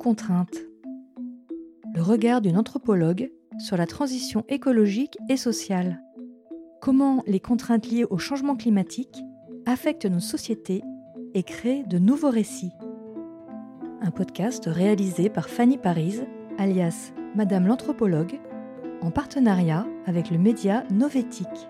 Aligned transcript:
contrainte. 0.00 0.56
Le 1.94 2.00
regard 2.00 2.40
d'une 2.40 2.56
anthropologue 2.56 3.30
sur 3.58 3.76
la 3.76 3.86
transition 3.86 4.44
écologique 4.48 5.18
et 5.28 5.36
sociale. 5.36 6.02
Comment 6.80 7.22
les 7.26 7.38
contraintes 7.38 7.86
liées 7.86 8.06
au 8.08 8.16
changement 8.16 8.56
climatique 8.56 9.22
affectent 9.66 10.06
nos 10.06 10.20
sociétés 10.20 10.82
et 11.34 11.42
créent 11.42 11.84
de 11.86 11.98
nouveaux 11.98 12.30
récits. 12.30 12.72
Un 14.00 14.10
podcast 14.10 14.64
réalisé 14.66 15.28
par 15.28 15.50
Fanny 15.50 15.76
Paris, 15.76 16.20
alias 16.56 17.12
Madame 17.36 17.66
l'anthropologue, 17.66 18.40
en 19.02 19.10
partenariat 19.10 19.86
avec 20.06 20.30
le 20.30 20.38
média 20.38 20.84
Novétique. 20.90 21.68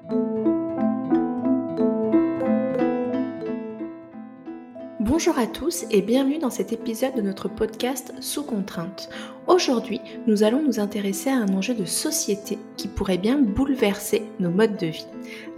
Bonjour 5.22 5.38
à 5.38 5.46
tous 5.46 5.84
et 5.90 6.00
bienvenue 6.00 6.38
dans 6.38 6.48
cet 6.48 6.72
épisode 6.72 7.14
de 7.14 7.20
notre 7.20 7.46
podcast 7.46 8.14
Sous 8.20 8.42
contrainte. 8.42 9.10
Aujourd'hui, 9.48 10.00
nous 10.26 10.44
allons 10.44 10.62
nous 10.62 10.80
intéresser 10.80 11.28
à 11.28 11.36
un 11.36 11.48
enjeu 11.52 11.74
de 11.74 11.84
société 11.84 12.56
qui 12.78 12.88
pourrait 12.88 13.18
bien 13.18 13.36
bouleverser 13.36 14.22
nos 14.38 14.48
modes 14.48 14.78
de 14.78 14.86
vie, 14.86 15.04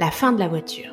la 0.01 0.11
fin 0.11 0.33
de 0.33 0.41
la 0.41 0.48
voiture. 0.48 0.93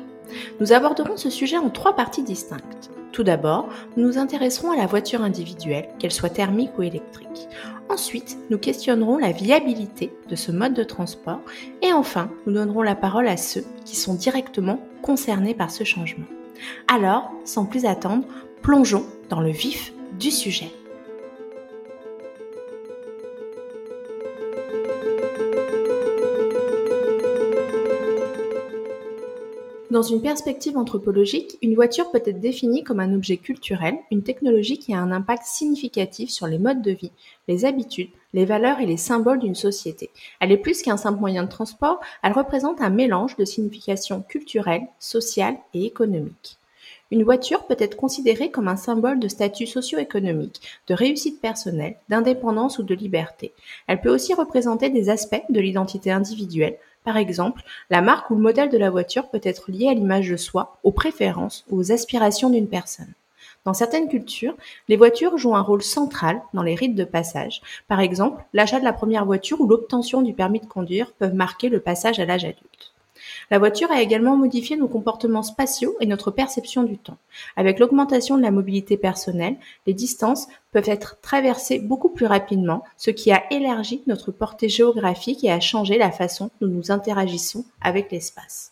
Nous 0.60 0.72
aborderons 0.72 1.16
ce 1.16 1.30
sujet 1.30 1.56
en 1.58 1.68
trois 1.68 1.96
parties 1.96 2.22
distinctes. 2.22 2.92
Tout 3.10 3.24
d'abord, 3.24 3.68
nous 3.96 4.06
nous 4.06 4.18
intéresserons 4.18 4.70
à 4.70 4.76
la 4.76 4.86
voiture 4.86 5.22
individuelle, 5.22 5.88
qu'elle 5.98 6.12
soit 6.12 6.30
thermique 6.30 6.78
ou 6.78 6.82
électrique. 6.82 7.48
Ensuite, 7.88 8.38
nous 8.50 8.58
questionnerons 8.58 9.18
la 9.18 9.32
viabilité 9.32 10.12
de 10.28 10.36
ce 10.36 10.52
mode 10.52 10.74
de 10.74 10.84
transport. 10.84 11.40
Et 11.82 11.92
enfin, 11.92 12.30
nous 12.46 12.52
donnerons 12.52 12.82
la 12.82 12.94
parole 12.94 13.26
à 13.26 13.36
ceux 13.36 13.64
qui 13.84 13.96
sont 13.96 14.14
directement 14.14 14.78
concernés 15.02 15.54
par 15.54 15.72
ce 15.72 15.82
changement. 15.82 16.26
Alors, 16.86 17.32
sans 17.44 17.64
plus 17.64 17.86
attendre, 17.86 18.24
plongeons 18.62 19.06
dans 19.28 19.40
le 19.40 19.50
vif 19.50 19.92
du 20.18 20.30
sujet. 20.30 20.70
Dans 29.90 30.02
une 30.02 30.22
perspective 30.22 30.78
anthropologique, 30.78 31.58
une 31.62 31.74
voiture 31.74 32.12
peut 32.12 32.22
être 32.24 32.38
définie 32.38 32.84
comme 32.84 33.00
un 33.00 33.12
objet 33.12 33.38
culturel, 33.38 33.96
une 34.12 34.22
technologie 34.22 34.78
qui 34.78 34.94
a 34.94 35.00
un 35.00 35.10
impact 35.10 35.42
significatif 35.44 36.30
sur 36.30 36.46
les 36.46 36.60
modes 36.60 36.80
de 36.80 36.92
vie, 36.92 37.10
les 37.48 37.64
habitudes, 37.64 38.10
les 38.32 38.44
valeurs 38.44 38.78
et 38.78 38.86
les 38.86 38.96
symboles 38.96 39.40
d'une 39.40 39.56
société. 39.56 40.10
Elle 40.38 40.52
est 40.52 40.58
plus 40.58 40.82
qu'un 40.82 40.96
simple 40.96 41.18
moyen 41.18 41.42
de 41.42 41.48
transport, 41.48 41.98
elle 42.22 42.32
représente 42.32 42.80
un 42.80 42.90
mélange 42.90 43.36
de 43.36 43.44
significations 43.44 44.22
culturelles, 44.22 44.86
sociales 45.00 45.58
et 45.74 45.86
économiques. 45.86 46.59
Une 47.12 47.24
voiture 47.24 47.66
peut 47.66 47.76
être 47.78 47.96
considérée 47.96 48.52
comme 48.52 48.68
un 48.68 48.76
symbole 48.76 49.18
de 49.18 49.26
statut 49.26 49.66
socio-économique, 49.66 50.60
de 50.86 50.94
réussite 50.94 51.40
personnelle, 51.40 51.96
d'indépendance 52.08 52.78
ou 52.78 52.84
de 52.84 52.94
liberté. 52.94 53.52
Elle 53.88 54.00
peut 54.00 54.14
aussi 54.14 54.32
représenter 54.32 54.90
des 54.90 55.10
aspects 55.10 55.42
de 55.48 55.60
l'identité 55.60 56.12
individuelle. 56.12 56.78
Par 57.04 57.16
exemple, 57.16 57.62
la 57.90 58.00
marque 58.00 58.30
ou 58.30 58.36
le 58.36 58.42
modèle 58.42 58.68
de 58.68 58.78
la 58.78 58.90
voiture 58.90 59.28
peut 59.28 59.40
être 59.42 59.72
lié 59.72 59.88
à 59.88 59.94
l'image 59.94 60.28
de 60.28 60.36
soi, 60.36 60.78
aux 60.84 60.92
préférences 60.92 61.64
ou 61.68 61.78
aux 61.78 61.90
aspirations 61.90 62.48
d'une 62.48 62.68
personne. 62.68 63.12
Dans 63.64 63.74
certaines 63.74 64.08
cultures, 64.08 64.56
les 64.88 64.96
voitures 64.96 65.36
jouent 65.36 65.56
un 65.56 65.62
rôle 65.62 65.82
central 65.82 66.40
dans 66.54 66.62
les 66.62 66.76
rites 66.76 66.94
de 66.94 67.04
passage. 67.04 67.60
Par 67.88 67.98
exemple, 67.98 68.44
l'achat 68.52 68.78
de 68.78 68.84
la 68.84 68.92
première 68.92 69.26
voiture 69.26 69.60
ou 69.60 69.66
l'obtention 69.66 70.22
du 70.22 70.32
permis 70.32 70.60
de 70.60 70.66
conduire 70.66 71.12
peuvent 71.12 71.34
marquer 71.34 71.68
le 71.68 71.80
passage 71.80 72.20
à 72.20 72.24
l'âge 72.24 72.44
adulte. 72.44 72.89
La 73.50 73.58
voiture 73.58 73.90
a 73.90 74.00
également 74.00 74.36
modifié 74.36 74.76
nos 74.76 74.86
comportements 74.86 75.42
spatiaux 75.42 75.96
et 76.00 76.06
notre 76.06 76.30
perception 76.30 76.84
du 76.84 76.98
temps. 76.98 77.18
Avec 77.56 77.80
l'augmentation 77.80 78.36
de 78.36 78.42
la 78.42 78.52
mobilité 78.52 78.96
personnelle, 78.96 79.56
les 79.88 79.92
distances 79.92 80.46
peuvent 80.70 80.88
être 80.88 81.18
traversées 81.20 81.80
beaucoup 81.80 82.10
plus 82.10 82.26
rapidement, 82.26 82.84
ce 82.96 83.10
qui 83.10 83.32
a 83.32 83.42
élargi 83.50 84.02
notre 84.06 84.30
portée 84.30 84.68
géographique 84.68 85.42
et 85.42 85.50
a 85.50 85.58
changé 85.58 85.98
la 85.98 86.12
façon 86.12 86.52
dont 86.60 86.68
nous 86.68 86.92
interagissons 86.92 87.64
avec 87.80 88.12
l'espace. 88.12 88.70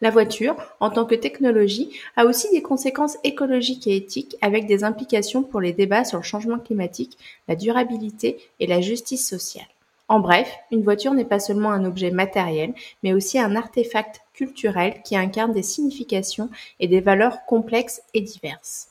La 0.00 0.10
voiture, 0.10 0.56
en 0.80 0.90
tant 0.90 1.04
que 1.04 1.14
technologie, 1.14 1.90
a 2.16 2.24
aussi 2.24 2.50
des 2.50 2.62
conséquences 2.62 3.16
écologiques 3.22 3.86
et 3.86 3.96
éthiques 3.96 4.36
avec 4.40 4.66
des 4.66 4.82
implications 4.82 5.44
pour 5.44 5.60
les 5.60 5.72
débats 5.72 6.04
sur 6.04 6.18
le 6.18 6.24
changement 6.24 6.58
climatique, 6.58 7.16
la 7.46 7.54
durabilité 7.54 8.38
et 8.58 8.66
la 8.66 8.80
justice 8.80 9.26
sociale. 9.26 9.66
En 10.08 10.20
bref, 10.20 10.50
une 10.70 10.82
voiture 10.82 11.12
n'est 11.12 11.26
pas 11.26 11.38
seulement 11.38 11.70
un 11.70 11.84
objet 11.84 12.10
matériel, 12.10 12.72
mais 13.02 13.12
aussi 13.12 13.38
un 13.38 13.54
artefact 13.54 14.22
culturel 14.32 15.02
qui 15.04 15.16
incarne 15.16 15.52
des 15.52 15.62
significations 15.62 16.48
et 16.80 16.88
des 16.88 17.00
valeurs 17.00 17.44
complexes 17.44 18.00
et 18.14 18.22
diverses. 18.22 18.88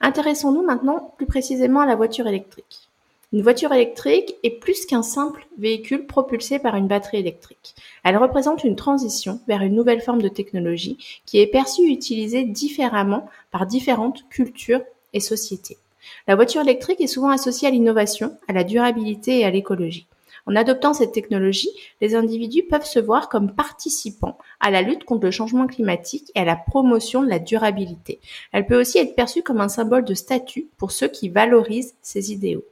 Intéressons-nous 0.00 0.64
maintenant 0.64 1.14
plus 1.16 1.26
précisément 1.26 1.80
à 1.80 1.86
la 1.86 1.94
voiture 1.94 2.26
électrique. 2.26 2.88
Une 3.32 3.42
voiture 3.42 3.72
électrique 3.72 4.34
est 4.42 4.58
plus 4.58 4.84
qu'un 4.84 5.02
simple 5.02 5.46
véhicule 5.58 6.06
propulsé 6.06 6.58
par 6.58 6.74
une 6.74 6.88
batterie 6.88 7.18
électrique. 7.18 7.74
Elle 8.04 8.18
représente 8.18 8.64
une 8.64 8.76
transition 8.76 9.40
vers 9.48 9.62
une 9.62 9.74
nouvelle 9.74 10.02
forme 10.02 10.20
de 10.20 10.28
technologie 10.28 10.98
qui 11.24 11.38
est 11.38 11.46
perçue 11.46 11.82
et 11.82 11.92
utilisée 11.92 12.44
différemment 12.44 13.26
par 13.50 13.66
différentes 13.66 14.28
cultures 14.28 14.82
et 15.14 15.20
sociétés. 15.20 15.78
La 16.26 16.34
voiture 16.34 16.60
électrique 16.60 17.00
est 17.00 17.06
souvent 17.06 17.30
associée 17.30 17.68
à 17.68 17.70
l'innovation, 17.70 18.36
à 18.48 18.52
la 18.52 18.64
durabilité 18.64 19.38
et 19.38 19.44
à 19.46 19.50
l'écologie. 19.50 20.06
En 20.46 20.56
adoptant 20.56 20.92
cette 20.92 21.12
technologie, 21.12 21.70
les 22.00 22.14
individus 22.14 22.64
peuvent 22.64 22.84
se 22.84 22.98
voir 22.98 23.28
comme 23.28 23.54
participants 23.54 24.38
à 24.60 24.70
la 24.70 24.82
lutte 24.82 25.04
contre 25.04 25.26
le 25.26 25.30
changement 25.30 25.66
climatique 25.66 26.32
et 26.34 26.40
à 26.40 26.44
la 26.44 26.56
promotion 26.56 27.22
de 27.22 27.28
la 27.28 27.38
durabilité. 27.38 28.20
Elle 28.52 28.66
peut 28.66 28.80
aussi 28.80 28.98
être 28.98 29.14
perçue 29.14 29.42
comme 29.42 29.60
un 29.60 29.68
symbole 29.68 30.04
de 30.04 30.14
statut 30.14 30.68
pour 30.78 30.90
ceux 30.90 31.08
qui 31.08 31.28
valorisent 31.28 31.94
ces 32.02 32.32
idéaux. 32.32 32.64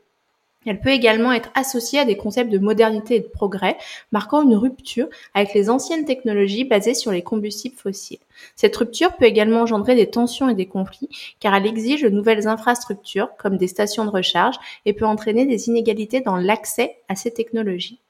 Elle 0.67 0.81
peut 0.81 0.91
également 0.91 1.33
être 1.33 1.51
associée 1.55 2.01
à 2.01 2.05
des 2.05 2.19
concepts 2.19 2.53
de 2.53 2.59
modernité 2.59 3.17
et 3.17 3.21
de 3.21 3.29
progrès, 3.29 3.79
marquant 4.13 4.43
une 4.43 4.55
rupture 4.55 5.09
avec 5.33 5.55
les 5.55 5.71
anciennes 5.71 6.05
technologies 6.05 6.65
basées 6.65 6.93
sur 6.93 7.13
les 7.13 7.23
combustibles 7.23 7.77
fossiles. 7.77 8.19
Cette 8.57 8.77
rupture 8.77 9.17
peut 9.17 9.25
également 9.25 9.63
engendrer 9.63 9.95
des 9.95 10.11
tensions 10.11 10.51
et 10.51 10.55
des 10.55 10.67
conflits, 10.67 11.09
car 11.41 11.55
elle 11.55 11.67
exige 11.67 12.03
de 12.03 12.11
nouvelles 12.11 12.47
infrastructures, 12.47 13.31
comme 13.39 13.57
des 13.57 13.69
stations 13.69 14.05
de 14.05 14.11
recharge, 14.11 14.57
et 14.85 14.93
peut 14.93 15.07
entraîner 15.07 15.47
des 15.47 15.69
inégalités 15.69 16.21
dans 16.21 16.37
l'accès 16.37 16.97
à 17.09 17.17
ces 17.17 17.33
technologies. 17.33 18.01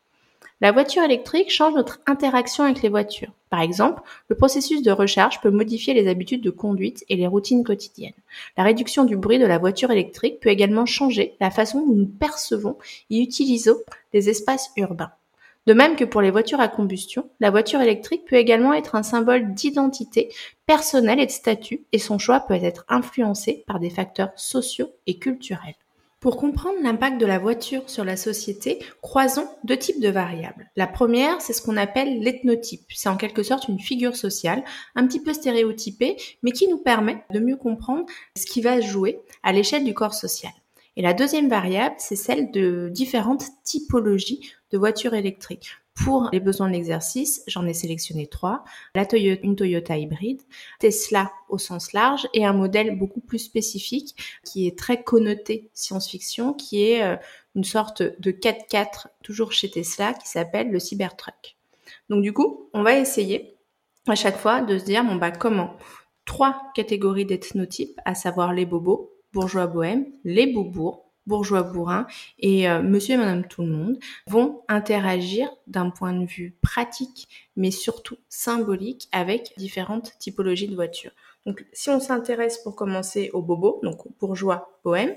La 0.62 0.72
voiture 0.72 1.02
électrique 1.02 1.50
change 1.50 1.72
notre 1.72 2.00
interaction 2.06 2.64
avec 2.64 2.82
les 2.82 2.90
voitures. 2.90 3.32
Par 3.48 3.62
exemple, 3.62 4.02
le 4.28 4.36
processus 4.36 4.82
de 4.82 4.90
recharge 4.90 5.40
peut 5.40 5.50
modifier 5.50 5.94
les 5.94 6.06
habitudes 6.06 6.42
de 6.42 6.50
conduite 6.50 7.02
et 7.08 7.16
les 7.16 7.26
routines 7.26 7.64
quotidiennes. 7.64 8.12
La 8.58 8.64
réduction 8.64 9.04
du 9.04 9.16
bruit 9.16 9.38
de 9.38 9.46
la 9.46 9.56
voiture 9.56 9.90
électrique 9.90 10.38
peut 10.38 10.50
également 10.50 10.84
changer 10.84 11.34
la 11.40 11.50
façon 11.50 11.80
dont 11.86 11.94
nous 11.94 12.06
percevons 12.06 12.76
et 13.08 13.22
utilisons 13.22 13.78
les 14.12 14.28
espaces 14.28 14.70
urbains. 14.76 15.12
De 15.66 15.72
même 15.72 15.96
que 15.96 16.04
pour 16.04 16.20
les 16.20 16.30
voitures 16.30 16.60
à 16.60 16.68
combustion, 16.68 17.30
la 17.40 17.50
voiture 17.50 17.80
électrique 17.80 18.26
peut 18.26 18.36
également 18.36 18.74
être 18.74 18.96
un 18.96 19.02
symbole 19.02 19.54
d'identité 19.54 20.30
personnelle 20.66 21.20
et 21.20 21.26
de 21.26 21.30
statut, 21.30 21.84
et 21.92 21.98
son 21.98 22.18
choix 22.18 22.40
peut 22.40 22.54
être 22.54 22.84
influencé 22.90 23.64
par 23.66 23.80
des 23.80 23.90
facteurs 23.90 24.32
sociaux 24.36 24.92
et 25.06 25.18
culturels. 25.18 25.76
Pour 26.20 26.36
comprendre 26.36 26.76
l'impact 26.82 27.18
de 27.18 27.24
la 27.24 27.38
voiture 27.38 27.88
sur 27.88 28.04
la 28.04 28.18
société, 28.18 28.78
croisons 29.00 29.48
deux 29.64 29.78
types 29.78 30.02
de 30.02 30.10
variables. 30.10 30.70
La 30.76 30.86
première, 30.86 31.40
c'est 31.40 31.54
ce 31.54 31.62
qu'on 31.62 31.78
appelle 31.78 32.20
l'ethnotype. 32.20 32.84
C'est 32.94 33.08
en 33.08 33.16
quelque 33.16 33.42
sorte 33.42 33.68
une 33.68 33.80
figure 33.80 34.14
sociale, 34.14 34.62
un 34.94 35.06
petit 35.06 35.22
peu 35.22 35.32
stéréotypée, 35.32 36.18
mais 36.42 36.52
qui 36.52 36.68
nous 36.68 36.76
permet 36.76 37.24
de 37.32 37.40
mieux 37.40 37.56
comprendre 37.56 38.04
ce 38.36 38.44
qui 38.44 38.60
va 38.60 38.82
jouer 38.82 39.18
à 39.42 39.52
l'échelle 39.52 39.82
du 39.82 39.94
corps 39.94 40.12
social. 40.12 40.52
Et 40.96 41.02
la 41.02 41.14
deuxième 41.14 41.48
variable, 41.48 41.94
c'est 41.96 42.16
celle 42.16 42.50
de 42.50 42.90
différentes 42.92 43.44
typologies 43.64 44.52
de 44.72 44.76
voitures 44.76 45.14
électriques. 45.14 45.70
Pour 46.04 46.30
les 46.32 46.40
besoins 46.40 46.68
de 46.68 46.72
l'exercice, 46.72 47.42
j'en 47.46 47.66
ai 47.66 47.74
sélectionné 47.74 48.26
trois. 48.26 48.64
Une 48.94 49.56
Toyota 49.56 49.98
hybride, 49.98 50.40
Tesla 50.78 51.30
au 51.48 51.58
sens 51.58 51.92
large 51.92 52.26
et 52.32 52.46
un 52.46 52.52
modèle 52.52 52.98
beaucoup 52.98 53.20
plus 53.20 53.38
spécifique 53.38 54.16
qui 54.44 54.66
est 54.66 54.78
très 54.78 55.02
connoté 55.02 55.70
science-fiction, 55.74 56.54
qui 56.54 56.84
est 56.84 57.02
euh, 57.02 57.16
une 57.54 57.64
sorte 57.64 58.02
de 58.02 58.30
4x4 58.30 59.08
toujours 59.22 59.52
chez 59.52 59.70
Tesla 59.70 60.14
qui 60.14 60.28
s'appelle 60.28 60.70
le 60.70 60.78
Cybertruck. 60.78 61.56
Donc 62.08 62.22
du 62.22 62.32
coup, 62.32 62.70
on 62.72 62.82
va 62.82 62.96
essayer 62.96 63.56
à 64.06 64.14
chaque 64.14 64.38
fois 64.38 64.62
de 64.62 64.78
se 64.78 64.84
dire 64.84 65.04
bon 65.04 65.16
bah 65.16 65.30
comment 65.30 65.76
trois 66.24 66.62
catégories 66.74 67.26
d'ethnotypes, 67.26 67.98
à 68.04 68.14
savoir 68.14 68.52
les 68.52 68.64
bobos, 68.64 69.12
bourgeois 69.32 69.66
bohèmes, 69.66 70.06
les 70.24 70.46
bourbours 70.46 71.09
bourgeois 71.30 71.62
bourrin 71.62 72.06
et 72.38 72.68
euh, 72.68 72.82
monsieur 72.82 73.14
et 73.14 73.18
madame 73.18 73.46
tout 73.46 73.62
le 73.62 73.70
monde 73.70 73.98
vont 74.26 74.62
interagir 74.68 75.48
d'un 75.66 75.88
point 75.90 76.12
de 76.12 76.26
vue 76.26 76.56
pratique 76.60 77.28
mais 77.56 77.70
surtout 77.70 78.18
symbolique 78.28 79.08
avec 79.12 79.52
différentes 79.56 80.18
typologies 80.18 80.68
de 80.68 80.74
voitures. 80.74 81.12
Donc 81.46 81.64
si 81.72 81.88
on 81.88 82.00
s'intéresse 82.00 82.58
pour 82.58 82.74
commencer 82.76 83.30
aux 83.32 83.42
bobos, 83.42 83.80
donc 83.82 84.04
aux 84.06 84.14
bourgeois 84.20 84.78
bohèmes, 84.84 85.16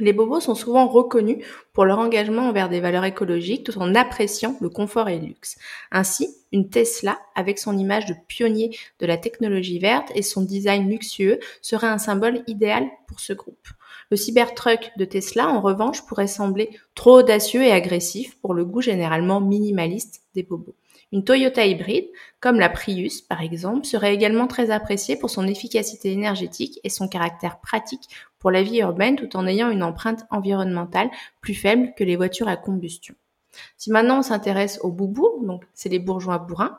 Les 0.00 0.14
bobos 0.14 0.40
sont 0.40 0.54
souvent 0.54 0.88
reconnus 0.88 1.44
pour 1.74 1.84
leur 1.84 1.98
engagement 1.98 2.48
envers 2.48 2.70
des 2.70 2.80
valeurs 2.80 3.04
écologiques 3.04 3.66
tout 3.66 3.78
en 3.78 3.94
appréciant 3.94 4.56
le 4.62 4.70
confort 4.70 5.08
et 5.10 5.18
le 5.18 5.26
luxe. 5.26 5.58
Ainsi, 5.90 6.34
une 6.50 6.70
Tesla, 6.70 7.18
avec 7.34 7.58
son 7.58 7.76
image 7.76 8.06
de 8.06 8.14
pionnier 8.26 8.74
de 9.00 9.06
la 9.06 9.18
technologie 9.18 9.78
verte 9.78 10.10
et 10.14 10.22
son 10.22 10.42
design 10.42 10.88
luxueux, 10.88 11.38
serait 11.60 11.88
un 11.88 11.98
symbole 11.98 12.42
idéal 12.46 12.88
pour 13.06 13.20
ce 13.20 13.34
groupe. 13.34 13.68
Le 14.12 14.18
Cybertruck 14.18 14.90
de 14.98 15.06
Tesla, 15.06 15.48
en 15.48 15.62
revanche, 15.62 16.04
pourrait 16.04 16.26
sembler 16.26 16.68
trop 16.94 17.20
audacieux 17.20 17.62
et 17.62 17.72
agressif 17.72 18.36
pour 18.42 18.52
le 18.52 18.66
goût 18.66 18.82
généralement 18.82 19.40
minimaliste 19.40 20.20
des 20.34 20.42
bobos. 20.42 20.74
Une 21.12 21.24
Toyota 21.24 21.64
hybride, 21.64 22.10
comme 22.38 22.60
la 22.60 22.68
Prius 22.68 23.22
par 23.22 23.40
exemple, 23.40 23.86
serait 23.86 24.12
également 24.12 24.46
très 24.46 24.70
appréciée 24.70 25.16
pour 25.16 25.30
son 25.30 25.46
efficacité 25.46 26.12
énergétique 26.12 26.78
et 26.84 26.90
son 26.90 27.08
caractère 27.08 27.58
pratique 27.60 28.06
pour 28.38 28.50
la 28.50 28.62
vie 28.62 28.80
urbaine 28.80 29.16
tout 29.16 29.34
en 29.34 29.46
ayant 29.46 29.70
une 29.70 29.82
empreinte 29.82 30.26
environnementale 30.28 31.08
plus 31.40 31.54
faible 31.54 31.94
que 31.96 32.04
les 32.04 32.16
voitures 32.16 32.48
à 32.48 32.58
combustion. 32.58 33.14
Si 33.78 33.90
maintenant 33.90 34.18
on 34.18 34.22
s'intéresse 34.22 34.78
aux 34.82 34.92
boubours, 34.92 35.42
donc 35.42 35.64
c'est 35.72 35.88
les 35.88 35.98
bourgeois 35.98 36.36
bourrins, 36.36 36.76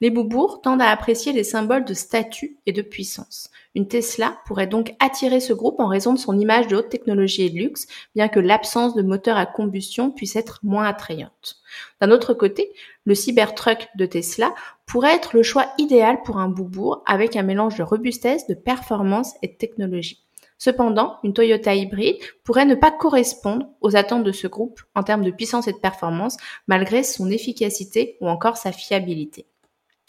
les 0.00 0.10
boubours 0.10 0.60
tendent 0.60 0.82
à 0.82 0.90
apprécier 0.90 1.32
les 1.32 1.44
symboles 1.44 1.84
de 1.84 1.94
statut 1.94 2.58
et 2.66 2.72
de 2.72 2.82
puissance. 2.82 3.50
Une 3.74 3.88
Tesla 3.88 4.38
pourrait 4.46 4.66
donc 4.66 4.94
attirer 5.00 5.40
ce 5.40 5.52
groupe 5.52 5.80
en 5.80 5.88
raison 5.88 6.12
de 6.12 6.18
son 6.18 6.38
image 6.38 6.68
de 6.68 6.76
haute 6.76 6.88
technologie 6.88 7.46
et 7.46 7.50
de 7.50 7.58
luxe, 7.58 7.86
bien 8.14 8.28
que 8.28 8.40
l'absence 8.40 8.94
de 8.94 9.02
moteur 9.02 9.36
à 9.36 9.46
combustion 9.46 10.10
puisse 10.10 10.36
être 10.36 10.60
moins 10.62 10.84
attrayante. 10.84 11.56
D'un 12.00 12.10
autre 12.10 12.34
côté, 12.34 12.72
le 13.04 13.14
Cybertruck 13.14 13.88
de 13.96 14.06
Tesla 14.06 14.54
pourrait 14.86 15.14
être 15.14 15.36
le 15.36 15.42
choix 15.42 15.66
idéal 15.78 16.22
pour 16.22 16.38
un 16.38 16.48
boubourg 16.48 17.02
avec 17.06 17.36
un 17.36 17.42
mélange 17.42 17.76
de 17.76 17.82
robustesse, 17.82 18.46
de 18.46 18.54
performance 18.54 19.34
et 19.42 19.48
de 19.48 19.54
technologie. 19.54 20.24
Cependant, 20.58 21.18
une 21.24 21.32
Toyota 21.32 21.74
hybride 21.74 22.16
pourrait 22.44 22.64
ne 22.64 22.74
pas 22.74 22.90
correspondre 22.90 23.66
aux 23.80 23.96
attentes 23.96 24.24
de 24.24 24.32
ce 24.32 24.46
groupe 24.46 24.80
en 24.94 25.02
termes 25.02 25.24
de 25.24 25.30
puissance 25.30 25.68
et 25.68 25.72
de 25.72 25.78
performance, 25.78 26.36
malgré 26.68 27.02
son 27.02 27.30
efficacité 27.30 28.16
ou 28.20 28.28
encore 28.28 28.56
sa 28.56 28.72
fiabilité. 28.72 29.46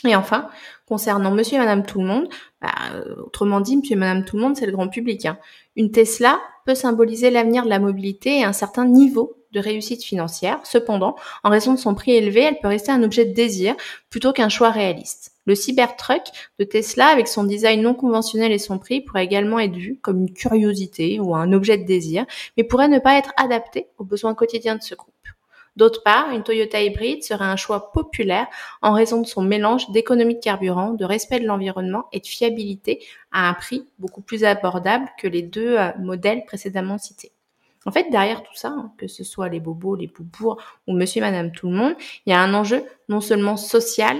Et 0.05 0.15
enfin, 0.15 0.49
concernant 0.87 1.31
Monsieur 1.31 1.55
et 1.55 1.59
Madame 1.59 1.85
Tout 1.85 1.99
le 1.99 2.05
Monde, 2.05 2.29
bah, 2.61 2.69
euh, 2.93 3.15
autrement 3.25 3.61
dit, 3.61 3.77
Monsieur 3.77 3.95
et 3.95 3.99
Madame 3.99 4.25
Tout 4.25 4.37
le 4.37 4.43
Monde, 4.43 4.55
c'est 4.55 4.65
le 4.65 4.71
grand 4.71 4.87
public. 4.87 5.25
Hein. 5.25 5.37
Une 5.75 5.91
Tesla 5.91 6.39
peut 6.65 6.75
symboliser 6.75 7.29
l'avenir 7.29 7.63
de 7.63 7.69
la 7.69 7.79
mobilité 7.79 8.39
et 8.39 8.43
un 8.43 8.53
certain 8.53 8.85
niveau 8.85 9.37
de 9.55 9.59
réussite 9.59 10.03
financière. 10.03 10.59
Cependant, 10.63 11.15
en 11.43 11.49
raison 11.49 11.73
de 11.73 11.79
son 11.79 11.95
prix 11.95 12.11
élevé, 12.11 12.41
elle 12.41 12.59
peut 12.59 12.67
rester 12.67 12.91
un 12.91 13.03
objet 13.03 13.25
de 13.25 13.33
désir 13.33 13.75
plutôt 14.09 14.33
qu'un 14.33 14.49
choix 14.49 14.69
réaliste. 14.69 15.31
Le 15.45 15.55
Cybertruck 15.55 16.23
de 16.59 16.65
Tesla, 16.65 17.07
avec 17.07 17.27
son 17.27 17.43
design 17.43 17.81
non 17.81 17.93
conventionnel 17.93 18.51
et 18.51 18.59
son 18.59 18.79
prix, 18.79 19.01
pourrait 19.01 19.25
également 19.25 19.59
être 19.59 19.75
vu 19.75 19.99
comme 20.01 20.21
une 20.21 20.33
curiosité 20.33 21.19
ou 21.19 21.35
un 21.35 21.53
objet 21.53 21.77
de 21.77 21.85
désir, 21.85 22.25
mais 22.57 22.63
pourrait 22.63 22.89
ne 22.89 22.99
pas 22.99 23.17
être 23.17 23.31
adapté 23.37 23.87
aux 23.97 24.03
besoins 24.03 24.33
quotidiens 24.33 24.75
de 24.75 24.83
ce 24.83 24.95
groupe. 24.95 25.14
D'autre 25.75 26.03
part, 26.03 26.29
une 26.31 26.43
Toyota 26.43 26.81
hybride 26.81 27.23
serait 27.23 27.45
un 27.45 27.57
choix 27.57 27.91
populaire 27.91 28.47
en 28.81 28.93
raison 28.93 29.21
de 29.21 29.27
son 29.27 29.41
mélange 29.41 29.89
d'économie 29.89 30.35
de 30.35 30.39
carburant, 30.39 30.93
de 30.93 31.03
respect 31.03 31.39
de 31.39 31.45
l'environnement 31.45 32.05
et 32.13 32.21
de 32.21 32.27
fiabilité 32.27 33.05
à 33.31 33.49
un 33.49 33.53
prix 33.53 33.85
beaucoup 33.99 34.21
plus 34.21 34.45
abordable 34.45 35.09
que 35.19 35.27
les 35.27 35.41
deux 35.41 35.77
euh, 35.77 35.91
modèles 35.99 36.45
précédemment 36.45 36.97
cités. 36.97 37.33
En 37.85 37.91
fait, 37.91 38.09
derrière 38.09 38.41
tout 38.41 38.55
ça, 38.55 38.69
hein, 38.69 38.91
que 38.97 39.07
ce 39.07 39.23
soit 39.23 39.49
les 39.49 39.59
bobos, 39.59 39.95
les 39.95 40.07
boubours 40.07 40.57
ou 40.87 40.93
monsieur 40.93 41.21
madame 41.21 41.51
tout 41.51 41.67
le 41.69 41.75
monde, 41.75 41.95
il 42.25 42.31
y 42.31 42.33
a 42.33 42.39
un 42.39 42.53
enjeu 42.53 42.83
non 43.09 43.21
seulement 43.21 43.57
social, 43.57 44.17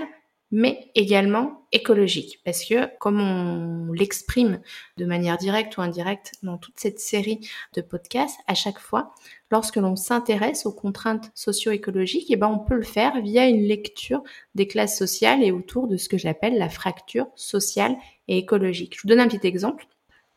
mais 0.56 0.90
également 0.96 1.68
écologique. 1.74 2.40
Parce 2.46 2.64
que, 2.64 2.88
comme 3.00 3.20
on 3.20 3.92
l'exprime 3.92 4.62
de 4.96 5.04
manière 5.04 5.36
directe 5.36 5.76
ou 5.76 5.82
indirecte 5.82 6.32
dans 6.44 6.58
toute 6.58 6.80
cette 6.80 7.02
série 7.02 7.46
de 7.74 7.82
podcasts, 7.82 8.40
à 8.48 8.54
chaque 8.54 8.80
fois, 8.80 9.14
lorsque 9.52 9.76
l'on 9.76 9.98
s'intéresse 9.98 10.66
aux 10.66 10.72
contraintes 10.72 11.30
socio-écologiques, 11.36 12.28
eh 12.30 12.38
ben, 12.38 12.48
on 12.48 12.60
peut 12.60 12.76
le 12.76 12.84
faire 12.84 13.22
via 13.22 13.50
une 13.50 13.64
lecture 13.64 14.24
des 14.56 14.66
classes 14.66 14.98
sociales 14.98 15.44
et 15.44 15.52
autour 15.52 15.90
de 15.90 15.98
ce 15.98 16.08
que 16.08 16.18
j'appelle 16.18 16.58
la 16.58 16.70
fracture 16.70 17.28
sociale 17.36 17.98
et 18.30 18.38
écologique. 18.38 18.96
Je 18.96 19.02
vous 19.02 19.10
donne 19.10 19.20
un 19.20 19.28
petit 19.28 19.46
exemple. 19.46 19.88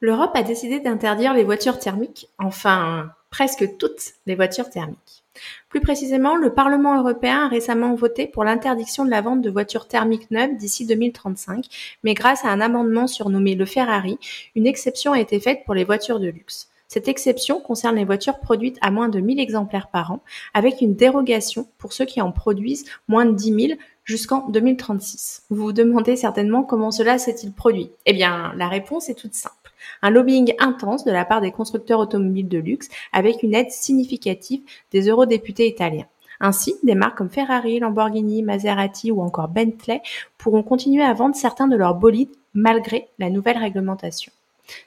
L'Europe 0.01 0.33
a 0.35 0.43
décidé 0.43 0.81
d'interdire 0.81 1.33
les 1.33 1.45
voitures 1.45 1.79
thermiques, 1.79 2.29
enfin 2.41 3.13
presque 3.31 3.77
toutes 3.79 4.15
les 4.27 4.35
voitures 4.35 4.69
thermiques. 4.69 5.23
Plus 5.69 5.81
précisément, 5.81 6.37
le 6.37 6.55
Parlement 6.55 6.99
européen 6.99 7.45
a 7.45 7.49
récemment 7.49 7.95
voté 7.95 8.27
pour 8.27 8.45
l'interdiction 8.45 9.05
de 9.05 9.11
la 9.11 9.21
vente 9.21 9.43
de 9.43 9.51
voitures 9.51 9.89
thermiques 9.89 10.31
neuves 10.31 10.57
d'ici 10.57 10.87
2035, 10.87 11.67
mais 12.03 12.15
grâce 12.15 12.45
à 12.45 12.49
un 12.49 12.61
amendement 12.61 13.07
surnommé 13.07 13.55
le 13.55 13.67
Ferrari, 13.67 14.19
une 14.55 14.67
exception 14.67 15.13
a 15.13 15.21
été 15.21 15.41
faite 15.41 15.61
pour 15.65 15.75
les 15.75 15.85
voitures 15.85 16.21
de 16.21 16.29
luxe. 16.29 16.69
Cette 16.89 17.09
exception 17.09 17.61
concerne 17.61 17.97
les 17.97 18.07
voitures 18.07 18.39
produites 18.39 18.79
à 18.81 18.91
moins 18.91 19.11
de 19.11 19.21
1000 19.21 19.39
exemplaires 19.41 19.89
par 19.89 20.11
an, 20.11 20.23
avec 20.55 20.81
une 20.81 20.95
dérogation 20.95 21.69
pour 21.77 21.93
ceux 21.93 22.07
qui 22.07 22.23
en 22.23 22.33
produisent 22.33 22.87
moins 23.09 23.27
de 23.27 23.33
10 23.33 23.67
000 23.69 23.81
jusqu'en 24.05 24.49
2036. 24.49 25.43
Vous 25.51 25.65
vous 25.65 25.73
demandez 25.73 26.17
certainement 26.17 26.63
comment 26.63 26.91
cela 26.91 27.19
s'est-il 27.19 27.53
produit 27.53 27.91
Eh 28.07 28.15
bien, 28.15 28.55
la 28.57 28.69
réponse 28.69 29.11
est 29.11 29.15
toute 29.15 29.35
simple 29.35 29.55
un 30.03 30.11
lobbying 30.11 30.55
intense 30.59 31.05
de 31.05 31.13
la 31.13 31.25
part 31.25 31.41
des 31.41 31.53
constructeurs 31.53 32.01
automobiles 32.01 32.49
de 32.49 32.59
luxe 32.59 32.89
avec 33.13 33.43
une 33.43 33.55
aide 33.55 33.71
significative 33.71 34.63
des 34.93 35.09
eurodéputés 35.09 35.69
italiens. 35.69 36.07
Ainsi, 36.41 36.77
des 36.85 36.95
marques 36.95 37.19
comme 37.19 37.31
Ferrari, 37.31 37.81
Lamborghini, 37.81 38.43
Maserati 38.43 39.11
ou 39.11 39.21
encore 39.23 39.49
Bentley 39.49 40.03
pourront 40.37 40.63
continuer 40.63 41.03
à 41.03 41.13
vendre 41.13 41.35
certains 41.35 41.67
de 41.67 41.77
leurs 41.77 41.97
bolides 41.97 42.35
malgré 42.55 43.09
la 43.19 43.31
nouvelle 43.31 43.59
réglementation. 43.59 44.33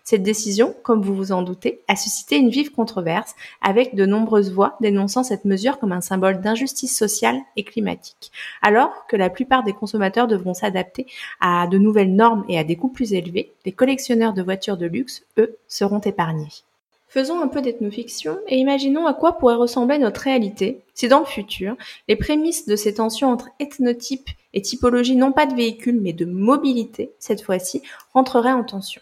Cette 0.03 0.23
décision, 0.23 0.75
comme 0.83 1.01
vous 1.01 1.15
vous 1.15 1.31
en 1.31 1.41
doutez, 1.41 1.81
a 1.87 1.95
suscité 1.95 2.37
une 2.37 2.49
vive 2.49 2.71
controverse 2.71 3.35
avec 3.61 3.95
de 3.95 4.05
nombreuses 4.05 4.51
voix 4.51 4.77
dénonçant 4.81 5.23
cette 5.23 5.45
mesure 5.45 5.79
comme 5.79 5.91
un 5.91 6.01
symbole 6.01 6.41
d'injustice 6.41 6.97
sociale 6.97 7.39
et 7.55 7.63
climatique. 7.63 8.31
Alors 8.61 9.05
que 9.07 9.15
la 9.15 9.29
plupart 9.29 9.63
des 9.63 9.73
consommateurs 9.73 10.27
devront 10.27 10.53
s'adapter 10.53 11.07
à 11.39 11.67
de 11.67 11.77
nouvelles 11.77 12.15
normes 12.15 12.45
et 12.47 12.59
à 12.59 12.63
des 12.63 12.75
coûts 12.75 12.89
plus 12.89 13.13
élevés, 13.13 13.53
les 13.65 13.71
collectionneurs 13.71 14.33
de 14.33 14.43
voitures 14.43 14.77
de 14.77 14.85
luxe, 14.85 15.23
eux, 15.37 15.57
seront 15.67 15.99
épargnés. 15.99 16.63
Faisons 17.11 17.41
un 17.41 17.49
peu 17.49 17.61
d'ethnofiction 17.61 18.39
et 18.47 18.57
imaginons 18.57 19.05
à 19.05 19.13
quoi 19.13 19.37
pourrait 19.37 19.55
ressembler 19.55 19.97
notre 19.97 20.21
réalité 20.21 20.79
si 20.93 21.09
dans 21.09 21.19
le 21.19 21.25
futur, 21.25 21.75
les 22.07 22.15
prémices 22.15 22.67
de 22.67 22.77
ces 22.77 22.93
tensions 22.93 23.29
entre 23.29 23.49
ethnotypes 23.59 24.29
et 24.53 24.61
typologie 24.61 25.17
non 25.17 25.33
pas 25.33 25.45
de 25.45 25.53
véhicules 25.53 25.99
mais 25.99 26.13
de 26.13 26.23
mobilité, 26.23 27.11
cette 27.19 27.41
fois-ci, 27.41 27.81
rentreraient 28.13 28.53
en 28.53 28.63
tension. 28.63 29.01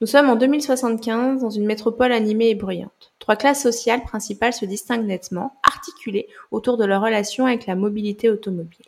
Nous 0.00 0.06
sommes 0.06 0.30
en 0.30 0.36
2075 0.36 1.42
dans 1.42 1.50
une 1.50 1.66
métropole 1.66 2.12
animée 2.12 2.48
et 2.48 2.54
bruyante. 2.54 3.12
Trois 3.18 3.36
classes 3.36 3.62
sociales 3.62 4.02
principales 4.02 4.54
se 4.54 4.64
distinguent 4.64 5.04
nettement, 5.04 5.52
articulées 5.62 6.26
autour 6.50 6.78
de 6.78 6.86
leur 6.86 7.02
relation 7.02 7.44
avec 7.44 7.66
la 7.66 7.74
mobilité 7.74 8.30
automobile. 8.30 8.86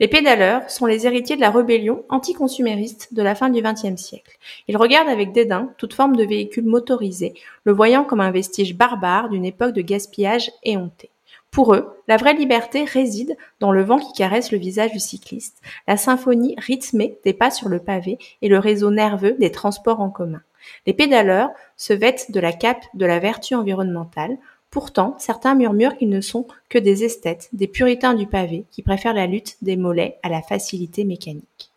Les 0.00 0.08
pédaleurs 0.08 0.68
sont 0.68 0.84
les 0.84 1.06
héritiers 1.06 1.36
de 1.36 1.40
la 1.40 1.50
rébellion 1.50 2.04
anticonsumériste 2.10 3.14
de 3.14 3.22
la 3.22 3.34
fin 3.34 3.48
du 3.48 3.62
XXe 3.62 3.96
siècle. 3.96 4.36
Ils 4.68 4.76
regardent 4.76 5.08
avec 5.08 5.32
dédain 5.32 5.72
toute 5.78 5.94
forme 5.94 6.16
de 6.16 6.24
véhicule 6.24 6.66
motorisé, 6.66 7.32
le 7.62 7.72
voyant 7.72 8.04
comme 8.04 8.20
un 8.20 8.30
vestige 8.30 8.76
barbare 8.76 9.30
d'une 9.30 9.46
époque 9.46 9.72
de 9.72 9.80
gaspillage 9.80 10.50
éhonté. 10.64 11.08
Pour 11.54 11.72
eux, 11.72 12.00
la 12.08 12.16
vraie 12.16 12.34
liberté 12.34 12.82
réside 12.82 13.36
dans 13.60 13.70
le 13.70 13.84
vent 13.84 14.00
qui 14.00 14.12
caresse 14.12 14.50
le 14.50 14.58
visage 14.58 14.90
du 14.90 14.98
cycliste, 14.98 15.62
la 15.86 15.96
symphonie 15.96 16.56
rythmée 16.58 17.16
des 17.22 17.32
pas 17.32 17.52
sur 17.52 17.68
le 17.68 17.78
pavé 17.78 18.18
et 18.42 18.48
le 18.48 18.58
réseau 18.58 18.90
nerveux 18.90 19.36
des 19.38 19.52
transports 19.52 20.00
en 20.00 20.10
commun. 20.10 20.42
Les 20.84 20.94
pédaleurs 20.94 21.50
se 21.76 21.92
vêtent 21.92 22.32
de 22.32 22.40
la 22.40 22.52
cape 22.52 22.82
de 22.94 23.06
la 23.06 23.20
vertu 23.20 23.54
environnementale. 23.54 24.36
Pourtant, 24.72 25.14
certains 25.20 25.54
murmurent 25.54 25.96
qu'ils 25.96 26.08
ne 26.08 26.20
sont 26.20 26.48
que 26.68 26.78
des 26.78 27.04
esthètes, 27.04 27.50
des 27.52 27.68
puritains 27.68 28.14
du 28.14 28.26
pavé, 28.26 28.64
qui 28.72 28.82
préfèrent 28.82 29.14
la 29.14 29.28
lutte 29.28 29.56
des 29.62 29.76
mollets 29.76 30.18
à 30.24 30.30
la 30.30 30.42
facilité 30.42 31.04
mécanique. 31.04 31.70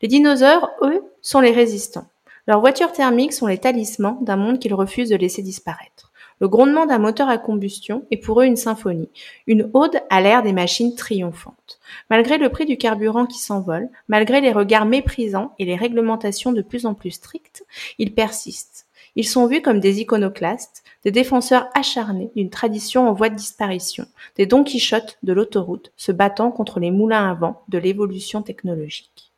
Les 0.00 0.08
dinosaures, 0.08 0.70
eux, 0.80 1.04
sont 1.20 1.40
les 1.40 1.52
résistants. 1.52 2.08
Leurs 2.46 2.60
voitures 2.60 2.92
thermiques 2.92 3.34
sont 3.34 3.46
les 3.46 3.58
talismans 3.58 4.18
d'un 4.22 4.36
monde 4.36 4.58
qu'ils 4.58 4.72
refusent 4.72 5.10
de 5.10 5.16
laisser 5.16 5.42
disparaître. 5.42 6.09
Le 6.40 6.48
grondement 6.48 6.86
d'un 6.86 6.98
moteur 6.98 7.28
à 7.28 7.36
combustion 7.36 8.06
est 8.10 8.16
pour 8.16 8.40
eux 8.40 8.46
une 8.46 8.56
symphonie, 8.56 9.10
une 9.46 9.70
ode 9.74 10.00
à 10.08 10.22
l'ère 10.22 10.42
des 10.42 10.54
machines 10.54 10.94
triomphantes. 10.94 11.78
Malgré 12.08 12.38
le 12.38 12.48
prix 12.48 12.64
du 12.64 12.78
carburant 12.78 13.26
qui 13.26 13.38
s'envole, 13.38 13.90
malgré 14.08 14.40
les 14.40 14.52
regards 14.52 14.86
méprisants 14.86 15.54
et 15.58 15.66
les 15.66 15.76
réglementations 15.76 16.52
de 16.52 16.62
plus 16.62 16.86
en 16.86 16.94
plus 16.94 17.10
strictes, 17.10 17.64
ils 17.98 18.14
persistent. 18.14 18.86
Ils 19.16 19.28
sont 19.28 19.46
vus 19.46 19.60
comme 19.60 19.80
des 19.80 20.00
iconoclastes, 20.00 20.82
des 21.04 21.10
défenseurs 21.10 21.68
acharnés 21.74 22.30
d'une 22.36 22.50
tradition 22.50 23.08
en 23.08 23.12
voie 23.12 23.28
de 23.28 23.34
disparition, 23.34 24.06
des 24.36 24.46
Don 24.46 24.64
Quichotte 24.64 25.18
de 25.22 25.32
l'autoroute 25.32 25.92
se 25.96 26.12
battant 26.12 26.50
contre 26.52 26.80
les 26.80 26.90
moulins 26.90 27.28
à 27.28 27.34
vent 27.34 27.62
de 27.68 27.78
l'évolution 27.78 28.42
technologique. 28.42 29.32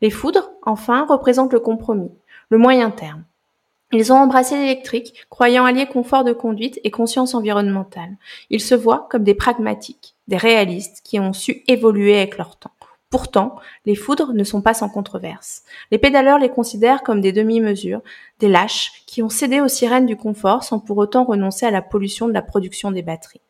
Les 0.00 0.10
foudres, 0.10 0.50
enfin, 0.62 1.04
représentent 1.06 1.52
le 1.52 1.60
compromis, 1.60 2.12
le 2.48 2.58
moyen 2.58 2.90
terme, 2.90 3.24
ils 3.92 4.12
ont 4.12 4.16
embrassé 4.16 4.56
l'électrique, 4.56 5.14
croyant 5.30 5.64
allier 5.64 5.86
confort 5.86 6.24
de 6.24 6.32
conduite 6.32 6.78
et 6.84 6.90
conscience 6.90 7.34
environnementale. 7.34 8.16
Ils 8.50 8.60
se 8.60 8.74
voient 8.74 9.08
comme 9.10 9.24
des 9.24 9.34
pragmatiques, 9.34 10.14
des 10.28 10.36
réalistes 10.36 11.00
qui 11.04 11.18
ont 11.18 11.32
su 11.32 11.62
évoluer 11.68 12.16
avec 12.16 12.36
leur 12.36 12.58
temps. 12.58 12.72
Pourtant, 13.10 13.56
les 13.86 13.94
foudres 13.94 14.34
ne 14.34 14.44
sont 14.44 14.60
pas 14.60 14.74
sans 14.74 14.90
controverse. 14.90 15.62
Les 15.90 15.96
pédaleurs 15.96 16.38
les 16.38 16.50
considèrent 16.50 17.02
comme 17.02 17.22
des 17.22 17.32
demi-mesures, 17.32 18.02
des 18.38 18.48
lâches 18.48 19.04
qui 19.06 19.22
ont 19.22 19.30
cédé 19.30 19.62
aux 19.62 19.68
sirènes 19.68 20.04
du 20.04 20.16
confort 20.16 20.62
sans 20.62 20.78
pour 20.78 20.98
autant 20.98 21.24
renoncer 21.24 21.64
à 21.64 21.70
la 21.70 21.80
pollution 21.80 22.28
de 22.28 22.34
la 22.34 22.42
production 22.42 22.90
des 22.90 23.02
batteries. 23.02 23.40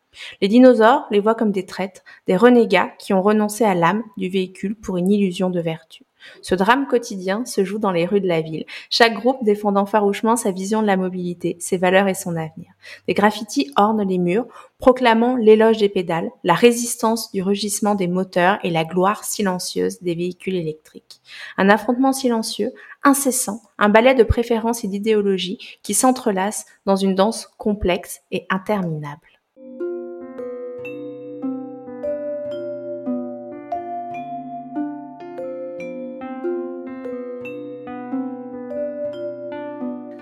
Les 0.41 0.47
dinosaures 0.47 1.07
les 1.11 1.19
voient 1.19 1.35
comme 1.35 1.51
des 1.51 1.67
traîtres, 1.67 2.03
des 2.29 2.37
renégats 2.37 2.93
qui 3.01 3.13
ont 3.13 3.23
renoncé 3.23 3.65
à 3.65 3.75
l'âme 3.75 4.05
du 4.17 4.29
véhicule 4.29 4.77
pour 4.77 4.97
une 4.97 5.11
illusion 5.11 5.51
de 5.51 5.61
vertu. 5.61 6.05
Ce 6.43 6.55
drame 6.55 6.87
quotidien 6.87 7.45
se 7.45 7.65
joue 7.65 7.79
dans 7.79 7.93
les 7.93 8.07
rues 8.07 8.21
de 8.21 8.29
la 8.29 8.41
ville, 8.41 8.65
chaque 8.91 9.15
groupe 9.15 9.45
défendant 9.45 9.87
farouchement 9.87 10.37
sa 10.37 10.51
vision 10.51 10.83
de 10.83 10.87
la 10.87 10.97
mobilité, 10.97 11.57
ses 11.61 11.77
valeurs 11.77 12.09
et 12.09 12.15
son 12.15 12.37
avenir. 12.37 12.73
Des 13.07 13.15
graffitis 13.15 13.73
ornent 13.77 14.07
les 14.07 14.19
murs, 14.19 14.47
proclamant 14.79 15.37
l'éloge 15.37 15.79
des 15.79 15.89
pédales, 15.89 16.31
la 16.45 16.55
résistance 16.55 17.33
du 17.33 17.43
rugissement 17.43 17.95
des 17.95 18.09
moteurs 18.09 18.59
et 18.63 18.71
la 18.71 18.85
gloire 18.85 19.25
silencieuse 19.25 20.01
des 20.03 20.15
véhicules 20.15 20.55
électriques. 20.55 21.21
Un 21.57 21.69
affrontement 21.69 22.13
silencieux, 22.13 22.73
incessant, 23.03 23.63
un 23.79 23.89
ballet 23.89 24.15
de 24.15 24.23
préférences 24.23 24.85
et 24.85 24.89
d'idéologies 24.89 25.79
qui 25.83 25.95
s'entrelacent 25.95 26.67
dans 26.87 26.97
une 26.97 27.15
danse 27.15 27.49
complexe 27.59 28.21
et 28.31 28.47
interminable. 28.51 29.38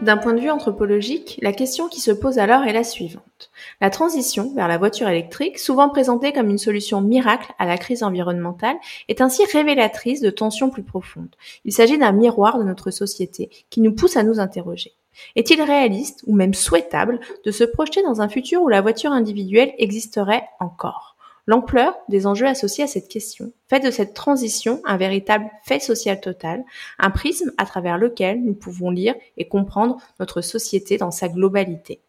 D'un 0.07 0.19
point 0.19 0.35
de 0.35 0.41
vue 0.41 0.51
anthropologique, 0.51 1.37
la 1.43 1.53
question 1.53 1.89
qui 1.89 2.01
se 2.01 2.13
pose 2.13 2.39
alors 2.39 2.63
est 2.63 2.73
la 2.73 2.85
suivante. 2.85 3.51
La 3.81 3.91
transition 3.91 4.53
vers 4.55 4.69
la 4.69 4.79
voiture 4.79 5.09
électrique, 5.09 5.59
souvent 5.59 5.89
présentée 5.89 6.33
comme 6.33 6.49
une 6.49 6.59
solution 6.59 7.01
miracle 7.01 7.53
à 7.59 7.67
la 7.67 7.77
crise 7.77 8.05
environnementale, 8.05 8.77
est 9.09 9.21
ainsi 9.21 9.43
révélatrice 9.53 10.21
de 10.21 10.31
tensions 10.31 10.71
plus 10.71 10.85
profondes. 10.85 11.35
Il 11.65 11.73
s'agit 11.73 11.99
d'un 11.99 12.13
miroir 12.13 12.57
de 12.57 12.63
notre 12.63 12.93
société 12.93 13.51
qui 13.69 13.81
nous 13.81 13.97
pousse 13.97 14.17
à 14.17 14.23
nous 14.23 14.39
interroger. 14.39 14.93
Est-il 15.35 15.61
réaliste 15.61 16.23
ou 16.29 16.37
même 16.37 16.55
souhaitable 16.55 17.19
de 17.45 17.51
se 17.51 17.65
projeter 17.65 18.05
dans 18.05 18.21
un 18.21 18.29
futur 18.29 18.63
où 18.63 18.69
la 18.69 18.83
voiture 18.83 19.11
individuelle 19.11 19.75
existerait 19.77 20.45
encore? 20.61 21.16
L'ampleur 21.49 21.95
des 22.09 22.27
enjeux 22.27 22.47
associés 22.47 22.85
à 22.85 22.89
cette 22.89 23.09
question 23.09 23.53
fait 23.69 23.79
de 23.79 23.93
cette 23.93 24.15
transition 24.15 24.81
un 24.85 24.97
véritable 24.97 25.49
fait 25.65 25.79
social 25.79 26.21
total, 26.21 26.65
un 26.99 27.11
prisme 27.11 27.53
à 27.57 27.67
travers 27.67 27.99
lequel 27.99 28.43
nous 28.45 28.55
pouvons 28.55 28.91
lire 28.91 29.15
et 29.37 29.47
comprendre 29.47 29.99
notre 30.19 30.41
société 30.41 30.97
dans 30.97 31.13
sa 31.13 31.29
globalité. 31.29 32.01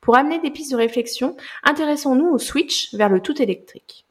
Pour 0.00 0.16
amener 0.16 0.40
des 0.40 0.50
pistes 0.50 0.72
de 0.72 0.76
réflexion, 0.76 1.36
intéressons-nous 1.64 2.28
au 2.28 2.38
switch 2.38 2.94
vers 2.94 3.08
le 3.08 3.20
tout 3.20 3.42
électrique. 3.42 4.05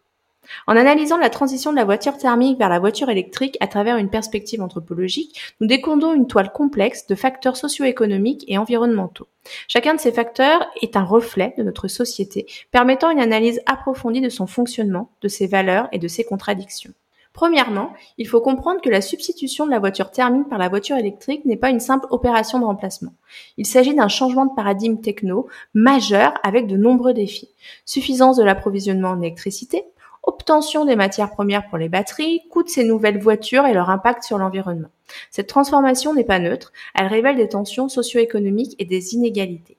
En 0.68 0.76
analysant 0.76 1.18
la 1.18 1.30
transition 1.30 1.72
de 1.72 1.76
la 1.76 1.86
voiture 1.86 2.18
thermique 2.18 2.58
vers 2.58 2.70
la 2.70 2.80
voiture 2.80 3.10
électrique 3.10 3.58
à 3.60 3.68
travers 3.68 3.98
une 3.98 4.10
perspective 4.10 4.62
anthropologique, 4.62 5.40
nous 5.60 5.68
décondons 5.68 6.14
une 6.14 6.28
toile 6.28 6.52
complexe 6.52 7.08
de 7.08 7.16
facteurs 7.16 7.58
socio-économiques 7.58 8.46
et 8.48 8.58
environnementaux. 8.58 9.28
Chacun 9.68 9.94
de 9.94 10.00
ces 10.00 10.12
facteurs 10.12 10.66
est 10.82 10.96
un 10.96 11.04
reflet 11.04 11.54
de 11.58 11.64
notre 11.64 11.88
société, 11.88 12.48
permettant 12.72 13.12
une 13.12 13.20
analyse 13.20 13.62
approfondie 13.66 14.22
de 14.22 14.30
son 14.30 14.48
fonctionnement, 14.48 15.12
de 15.22 15.28
ses 15.28 15.48
valeurs 15.48 15.88
et 15.92 16.00
de 16.00 16.08
ses 16.08 16.24
contradictions. 16.24 16.94
Premièrement, 17.36 17.92
il 18.18 18.30
faut 18.30 18.40
comprendre 18.40 18.80
que 18.80 18.90
la 18.90 19.02
substitution 19.02 19.66
de 19.66 19.72
la 19.72 19.80
voiture 19.80 20.10
thermique 20.10 20.48
par 20.48 20.58
la 20.58 20.70
voiture 20.70 20.96
électrique 20.96 21.44
n'est 21.44 21.58
pas 21.58 21.70
une 21.70 21.82
simple 21.82 22.08
opération 22.10 22.60
de 22.60 22.64
remplacement. 22.64 23.12
Il 23.58 23.66
s'agit 23.66 23.94
d'un 23.94 24.08
changement 24.08 24.46
de 24.46 24.56
paradigme 24.56 25.02
techno 25.02 25.48
majeur 25.74 26.34
avec 26.44 26.66
de 26.66 26.78
nombreux 26.78 27.14
défis. 27.14 27.50
Suffisance 27.84 28.38
de 28.38 28.44
l'approvisionnement 28.44 29.10
en 29.10 29.22
électricité, 29.22 29.84
obtention 30.26 30.86
des 30.86 30.96
matières 30.96 31.32
premières 31.32 31.68
pour 31.68 31.78
les 31.78 31.90
batteries, 31.90 32.44
coût 32.50 32.64
de 32.64 32.70
ces 32.70 32.84
nouvelles 32.84 33.20
voitures 33.20 33.66
et 33.66 33.74
leur 33.74 33.90
impact 33.90 34.24
sur 34.24 34.38
l'environnement. 34.38 34.90
Cette 35.32 35.48
transformation 35.48 36.14
n'est 36.14 36.24
pas 36.24 36.40
neutre, 36.40 36.72
elle 36.94 37.08
révèle 37.08 37.38
des 37.38 37.50
tensions 37.50 37.90
socio-économiques 37.90 38.76
et 38.80 38.86
des 38.86 39.14
inégalités. 39.14 39.78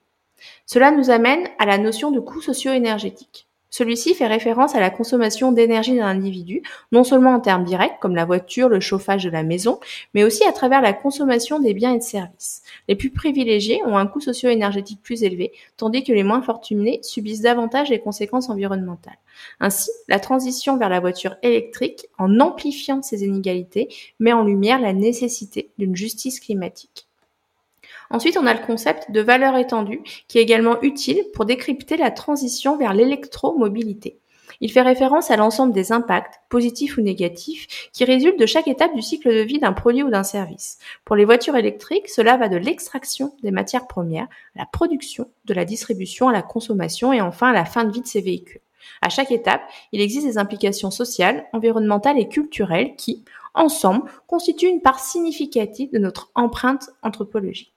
Cela 0.65 0.91
nous 0.91 1.09
amène 1.09 1.47
à 1.59 1.65
la 1.65 1.77
notion 1.77 2.11
de 2.11 2.19
coût 2.19 2.41
socio-énergétique. 2.41 3.46
Celui-ci 3.69 4.13
fait 4.13 4.27
référence 4.27 4.75
à 4.75 4.79
la 4.79 4.89
consommation 4.89 5.51
d'énergie 5.51 5.95
d'un 5.95 6.05
individu, 6.05 6.61
non 6.91 7.03
seulement 7.03 7.35
en 7.35 7.39
termes 7.39 7.65
directs, 7.65 7.99
comme 7.99 8.15
la 8.15 8.25
voiture, 8.25 8.69
le 8.69 8.79
chauffage 8.79 9.23
de 9.23 9.29
la 9.29 9.43
maison, 9.43 9.79
mais 10.13 10.23
aussi 10.23 10.43
à 10.45 10.53
travers 10.53 10.81
la 10.81 10.93
consommation 10.93 11.59
des 11.59 11.73
biens 11.73 11.93
et 11.93 11.97
de 11.97 12.03
services. 12.03 12.63
Les 12.87 12.95
plus 12.95 13.09
privilégiés 13.09 13.81
ont 13.85 13.97
un 13.97 14.07
coût 14.07 14.21
socio-énergétique 14.21 15.01
plus 15.03 15.23
élevé, 15.23 15.51
tandis 15.75 16.03
que 16.03 16.13
les 16.13 16.23
moins 16.23 16.41
fortunés 16.41 16.99
subissent 17.03 17.41
davantage 17.41 17.89
les 17.89 17.99
conséquences 17.99 18.49
environnementales. 18.49 19.19
Ainsi, 19.59 19.91
la 20.07 20.19
transition 20.19 20.77
vers 20.77 20.89
la 20.89 20.99
voiture 20.99 21.35
électrique, 21.43 22.07
en 22.17 22.39
amplifiant 22.39 23.01
ces 23.01 23.23
inégalités, 23.23 23.89
met 24.19 24.33
en 24.33 24.43
lumière 24.43 24.79
la 24.79 24.93
nécessité 24.93 25.71
d'une 25.77 25.95
justice 25.95 26.39
climatique. 26.39 27.06
Ensuite, 28.09 28.37
on 28.37 28.45
a 28.45 28.53
le 28.53 28.65
concept 28.65 29.11
de 29.11 29.21
valeur 29.21 29.55
étendue 29.57 30.01
qui 30.27 30.39
est 30.39 30.41
également 30.41 30.81
utile 30.81 31.23
pour 31.33 31.45
décrypter 31.45 31.97
la 31.97 32.11
transition 32.11 32.77
vers 32.77 32.93
l'électromobilité. 32.93 34.19
Il 34.59 34.71
fait 34.71 34.81
référence 34.81 35.29
à 35.29 35.37
l'ensemble 35.37 35.73
des 35.73 35.91
impacts, 35.91 36.39
positifs 36.49 36.97
ou 36.97 37.01
négatifs, 37.01 37.89
qui 37.93 38.05
résultent 38.05 38.39
de 38.39 38.45
chaque 38.45 38.67
étape 38.67 38.95
du 38.95 39.01
cycle 39.01 39.29
de 39.29 39.41
vie 39.41 39.59
d'un 39.59 39.73
produit 39.73 40.03
ou 40.03 40.09
d'un 40.09 40.23
service. 40.23 40.79
Pour 41.05 41.15
les 41.15 41.25
voitures 41.25 41.55
électriques, 41.55 42.09
cela 42.09 42.37
va 42.37 42.49
de 42.49 42.57
l'extraction 42.57 43.33
des 43.43 43.51
matières 43.51 43.87
premières 43.87 44.27
à 44.55 44.59
la 44.59 44.65
production, 44.65 45.29
de 45.45 45.53
la 45.53 45.65
distribution 45.65 46.27
à 46.27 46.33
la 46.33 46.41
consommation 46.41 47.13
et 47.13 47.21
enfin 47.21 47.49
à 47.49 47.53
la 47.53 47.65
fin 47.65 47.83
de 47.83 47.91
vie 47.91 48.01
de 48.01 48.07
ces 48.07 48.21
véhicules. 48.21 48.61
À 49.01 49.09
chaque 49.09 49.31
étape, 49.31 49.61
il 49.91 50.01
existe 50.01 50.25
des 50.25 50.37
implications 50.37 50.91
sociales, 50.91 51.45
environnementales 51.53 52.17
et 52.17 52.27
culturelles 52.27 52.95
qui, 52.95 53.23
ensemble, 53.53 54.09
constituent 54.27 54.69
une 54.69 54.81
part 54.81 54.99
significative 54.99 55.91
de 55.91 55.99
notre 55.99 56.31
empreinte 56.35 56.89
anthropologique. 57.03 57.76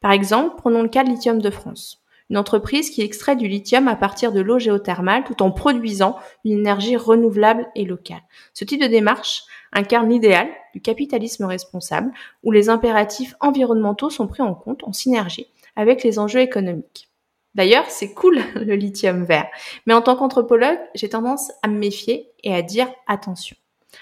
Par 0.00 0.12
exemple, 0.12 0.56
prenons 0.56 0.82
le 0.82 0.88
cas 0.88 1.04
de 1.04 1.10
Lithium 1.10 1.40
de 1.40 1.50
France, 1.50 2.02
une 2.30 2.38
entreprise 2.38 2.90
qui 2.90 3.02
extrait 3.02 3.36
du 3.36 3.46
lithium 3.46 3.88
à 3.88 3.96
partir 3.96 4.32
de 4.32 4.40
l'eau 4.40 4.58
géothermale 4.58 5.24
tout 5.24 5.42
en 5.42 5.50
produisant 5.50 6.16
une 6.44 6.58
énergie 6.58 6.96
renouvelable 6.96 7.66
et 7.74 7.84
locale. 7.84 8.22
Ce 8.52 8.64
type 8.64 8.80
de 8.80 8.86
démarche 8.86 9.44
incarne 9.72 10.10
l'idéal 10.10 10.48
du 10.74 10.80
capitalisme 10.80 11.44
responsable 11.44 12.12
où 12.42 12.50
les 12.50 12.68
impératifs 12.68 13.34
environnementaux 13.40 14.10
sont 14.10 14.26
pris 14.26 14.42
en 14.42 14.54
compte 14.54 14.84
en 14.84 14.92
synergie 14.92 15.46
avec 15.76 16.02
les 16.02 16.18
enjeux 16.18 16.40
économiques. 16.40 17.10
D'ailleurs, 17.54 17.88
c'est 17.88 18.12
cool 18.12 18.40
le 18.54 18.74
lithium 18.74 19.24
vert, 19.24 19.48
mais 19.86 19.94
en 19.94 20.02
tant 20.02 20.16
qu'anthropologue, 20.16 20.78
j'ai 20.94 21.08
tendance 21.08 21.52
à 21.62 21.68
me 21.68 21.78
méfier 21.78 22.30
et 22.42 22.54
à 22.54 22.62
dire 22.62 22.88
attention. 23.06 23.56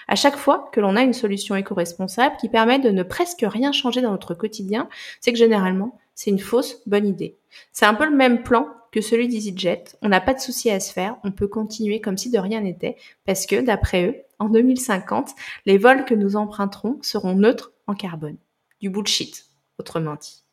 À 0.07 0.15
chaque 0.15 0.37
fois 0.37 0.69
que 0.71 0.79
l'on 0.79 0.95
a 0.95 1.03
une 1.03 1.13
solution 1.13 1.55
éco-responsable 1.55 2.37
qui 2.37 2.49
permet 2.49 2.79
de 2.79 2.89
ne 2.89 3.03
presque 3.03 3.43
rien 3.45 3.71
changer 3.71 4.01
dans 4.01 4.11
notre 4.11 4.33
quotidien, 4.33 4.89
c'est 5.19 5.31
que 5.31 5.37
généralement, 5.37 5.97
c'est 6.13 6.31
une 6.31 6.39
fausse 6.39 6.81
bonne 6.85 7.07
idée. 7.07 7.37
C'est 7.71 7.85
un 7.85 7.93
peu 7.93 8.05
le 8.05 8.15
même 8.15 8.43
plan 8.43 8.67
que 8.91 9.01
celui 9.01 9.27
d'EasyJet. 9.27 9.83
On 10.01 10.09
n'a 10.09 10.21
pas 10.21 10.33
de 10.33 10.39
souci 10.39 10.69
à 10.69 10.79
se 10.79 10.93
faire, 10.93 11.17
on 11.23 11.31
peut 11.31 11.47
continuer 11.47 11.99
comme 11.99 12.17
si 12.17 12.31
de 12.31 12.39
rien 12.39 12.61
n'était, 12.61 12.95
parce 13.25 13.45
que, 13.45 13.59
d'après 13.59 14.07
eux, 14.07 14.15
en 14.39 14.49
2050, 14.49 15.31
les 15.65 15.77
vols 15.77 16.05
que 16.05 16.13
nous 16.13 16.35
emprunterons 16.35 16.99
seront 17.01 17.35
neutres 17.35 17.73
en 17.87 17.93
carbone. 17.93 18.37
Du 18.79 18.89
bullshit, 18.89 19.45
autrement 19.79 20.15
dit. 20.15 20.43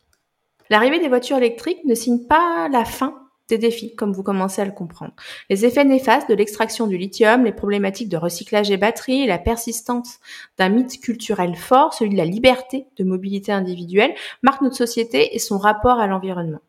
L'arrivée 0.71 0.99
des 0.99 1.09
voitures 1.09 1.37
électriques 1.37 1.85
ne 1.85 1.95
signe 1.95 2.27
pas 2.27 2.69
la 2.69 2.85
fin 2.85 3.22
défis, 3.55 3.95
comme 3.95 4.13
vous 4.13 4.23
commencez 4.23 4.63
à 4.63 4.65
le 4.65 4.73
comprendre. 4.73 5.13
Les 5.51 5.65
effets 5.65 5.85
néfastes 5.85 6.29
de 6.29 6.35
l'extraction 6.35 6.87
du 6.87 6.97
lithium, 6.97 7.45
les 7.45 7.53
problématiques 7.53 8.09
de 8.09 8.17
recyclage 8.17 8.69
des 8.69 8.77
batteries, 8.77 9.27
la 9.27 9.39
persistance 9.39 10.19
d'un 10.59 10.69
mythe 10.69 11.01
culturel 11.01 11.57
fort, 11.57 11.95
celui 11.95 12.13
de 12.13 12.17
la 12.17 12.25
liberté 12.25 12.87
de 12.97 13.05
mobilité 13.05 13.53
individuelle, 13.53 14.15
marquent 14.43 14.63
notre 14.63 14.77
société 14.77 15.35
et 15.35 15.39
son 15.39 15.59
rapport 15.59 15.99
à 15.99 16.07
l'environnement. 16.07 16.61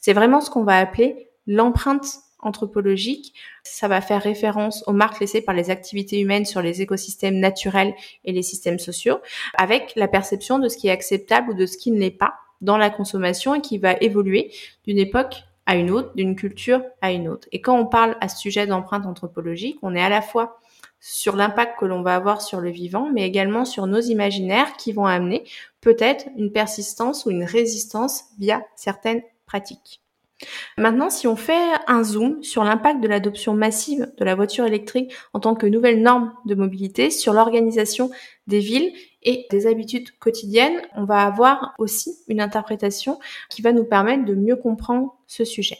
C'est 0.00 0.12
vraiment 0.12 0.40
ce 0.40 0.50
qu'on 0.50 0.64
va 0.64 0.78
appeler 0.78 1.30
l'empreinte 1.46 2.06
anthropologique. 2.42 3.34
Ça 3.62 3.88
va 3.88 4.00
faire 4.00 4.22
référence 4.22 4.82
aux 4.86 4.92
marques 4.92 5.20
laissées 5.20 5.42
par 5.42 5.54
les 5.54 5.70
activités 5.70 6.20
humaines 6.20 6.44
sur 6.44 6.62
les 6.62 6.82
écosystèmes 6.82 7.38
naturels 7.38 7.94
et 8.24 8.32
les 8.32 8.42
systèmes 8.42 8.78
sociaux, 8.78 9.18
avec 9.56 9.92
la 9.96 10.08
perception 10.08 10.58
de 10.58 10.68
ce 10.68 10.76
qui 10.76 10.88
est 10.88 10.92
acceptable 10.92 11.50
ou 11.50 11.54
de 11.54 11.66
ce 11.66 11.76
qui 11.76 11.90
ne 11.90 11.98
l'est 11.98 12.10
pas 12.10 12.34
dans 12.60 12.76
la 12.76 12.90
consommation 12.90 13.54
et 13.54 13.60
qui 13.60 13.78
va 13.78 13.94
évoluer 14.00 14.52
d'une 14.86 14.98
époque 14.98 15.44
à 15.70 15.76
une 15.76 15.92
autre, 15.92 16.10
d'une 16.16 16.34
culture 16.34 16.82
à 17.00 17.12
une 17.12 17.28
autre. 17.28 17.46
Et 17.52 17.60
quand 17.60 17.78
on 17.78 17.86
parle 17.86 18.16
à 18.20 18.28
ce 18.28 18.38
sujet 18.38 18.66
d'empreinte 18.66 19.06
anthropologique, 19.06 19.78
on 19.82 19.94
est 19.94 20.02
à 20.02 20.08
la 20.08 20.20
fois 20.20 20.58
sur 20.98 21.36
l'impact 21.36 21.78
que 21.78 21.84
l'on 21.84 22.02
va 22.02 22.16
avoir 22.16 22.42
sur 22.42 22.60
le 22.60 22.70
vivant, 22.70 23.08
mais 23.14 23.24
également 23.24 23.64
sur 23.64 23.86
nos 23.86 24.00
imaginaires 24.00 24.76
qui 24.76 24.90
vont 24.90 25.06
amener 25.06 25.44
peut-être 25.80 26.26
une 26.36 26.50
persistance 26.50 27.24
ou 27.24 27.30
une 27.30 27.44
résistance 27.44 28.24
via 28.40 28.64
certaines 28.74 29.22
pratiques. 29.46 30.02
Maintenant, 30.76 31.08
si 31.08 31.28
on 31.28 31.36
fait 31.36 31.70
un 31.86 32.02
zoom 32.02 32.42
sur 32.42 32.64
l'impact 32.64 33.00
de 33.00 33.06
l'adoption 33.06 33.54
massive 33.54 34.12
de 34.18 34.24
la 34.24 34.34
voiture 34.34 34.66
électrique 34.66 35.12
en 35.34 35.38
tant 35.38 35.54
que 35.54 35.66
nouvelle 35.68 36.02
norme 36.02 36.32
de 36.46 36.56
mobilité 36.56 37.10
sur 37.10 37.32
l'organisation 37.32 38.10
des 38.48 38.58
villes 38.58 38.92
et 39.22 39.46
des 39.50 39.66
habitudes 39.66 40.10
quotidiennes, 40.18 40.80
on 40.96 41.04
va 41.04 41.22
avoir 41.22 41.74
aussi 41.78 42.16
une 42.28 42.40
interprétation 42.40 43.18
qui 43.48 43.62
va 43.62 43.72
nous 43.72 43.84
permettre 43.84 44.24
de 44.24 44.34
mieux 44.34 44.56
comprendre 44.56 45.14
ce 45.26 45.44
sujet. 45.44 45.78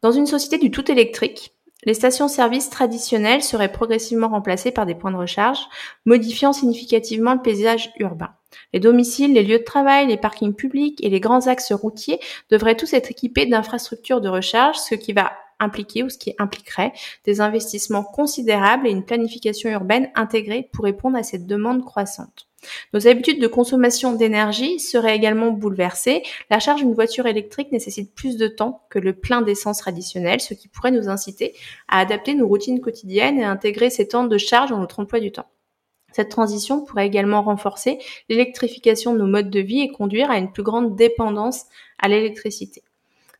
Dans 0.00 0.12
une 0.12 0.26
société 0.26 0.58
du 0.58 0.70
tout 0.70 0.90
électrique, 0.90 1.54
Les 1.84 1.94
stations-service 1.94 2.70
traditionnelles 2.70 3.42
seraient 3.42 3.72
progressivement 3.72 4.28
remplacées 4.28 4.70
par 4.70 4.86
des 4.86 4.94
points 4.94 5.10
de 5.10 5.16
recharge, 5.16 5.58
modifiant 6.04 6.52
significativement 6.52 7.34
le 7.34 7.42
paysage 7.42 7.90
urbain. 7.98 8.30
Les 8.72 8.78
domiciles, 8.80 9.32
les 9.32 9.42
lieux 9.42 9.58
de 9.58 9.64
travail, 9.64 10.06
les 10.06 10.16
parkings 10.16 10.54
publics 10.54 11.02
et 11.02 11.08
les 11.08 11.18
grands 11.18 11.48
axes 11.48 11.72
routiers 11.72 12.20
devraient 12.50 12.76
tous 12.76 12.92
être 12.92 13.10
équipés 13.10 13.46
d'infrastructures 13.46 14.20
de 14.20 14.28
recharge, 14.28 14.76
ce 14.76 14.94
qui 14.94 15.12
va 15.12 15.32
impliquer 15.62 16.02
ou 16.02 16.08
ce 16.08 16.18
qui 16.18 16.34
impliquerait 16.38 16.92
des 17.24 17.40
investissements 17.40 18.04
considérables 18.04 18.86
et 18.86 18.90
une 18.90 19.04
planification 19.04 19.70
urbaine 19.70 20.10
intégrée 20.14 20.68
pour 20.72 20.84
répondre 20.84 21.16
à 21.16 21.22
cette 21.22 21.46
demande 21.46 21.84
croissante. 21.84 22.48
Nos 22.92 23.08
habitudes 23.08 23.40
de 23.40 23.46
consommation 23.46 24.12
d'énergie 24.12 24.78
seraient 24.78 25.16
également 25.16 25.50
bouleversées. 25.50 26.22
La 26.50 26.60
charge 26.60 26.82
d'une 26.82 26.94
voiture 26.94 27.26
électrique 27.26 27.72
nécessite 27.72 28.14
plus 28.14 28.36
de 28.36 28.46
temps 28.46 28.86
que 28.90 28.98
le 28.98 29.14
plein 29.14 29.42
d'essence 29.42 29.78
traditionnel, 29.78 30.40
ce 30.40 30.54
qui 30.54 30.68
pourrait 30.68 30.92
nous 30.92 31.08
inciter 31.08 31.54
à 31.88 31.98
adapter 31.98 32.34
nos 32.34 32.46
routines 32.46 32.80
quotidiennes 32.80 33.38
et 33.38 33.44
intégrer 33.44 33.90
ces 33.90 34.08
temps 34.08 34.24
de 34.24 34.38
charge 34.38 34.70
dans 34.70 34.78
notre 34.78 35.00
emploi 35.00 35.20
du 35.20 35.32
temps. 35.32 35.48
Cette 36.12 36.28
transition 36.28 36.84
pourrait 36.84 37.06
également 37.06 37.42
renforcer 37.42 37.98
l'électrification 38.28 39.14
de 39.14 39.18
nos 39.18 39.26
modes 39.26 39.50
de 39.50 39.60
vie 39.60 39.80
et 39.80 39.90
conduire 39.90 40.30
à 40.30 40.38
une 40.38 40.52
plus 40.52 40.62
grande 40.62 40.94
dépendance 40.94 41.64
à 41.98 42.08
l'électricité. 42.08 42.82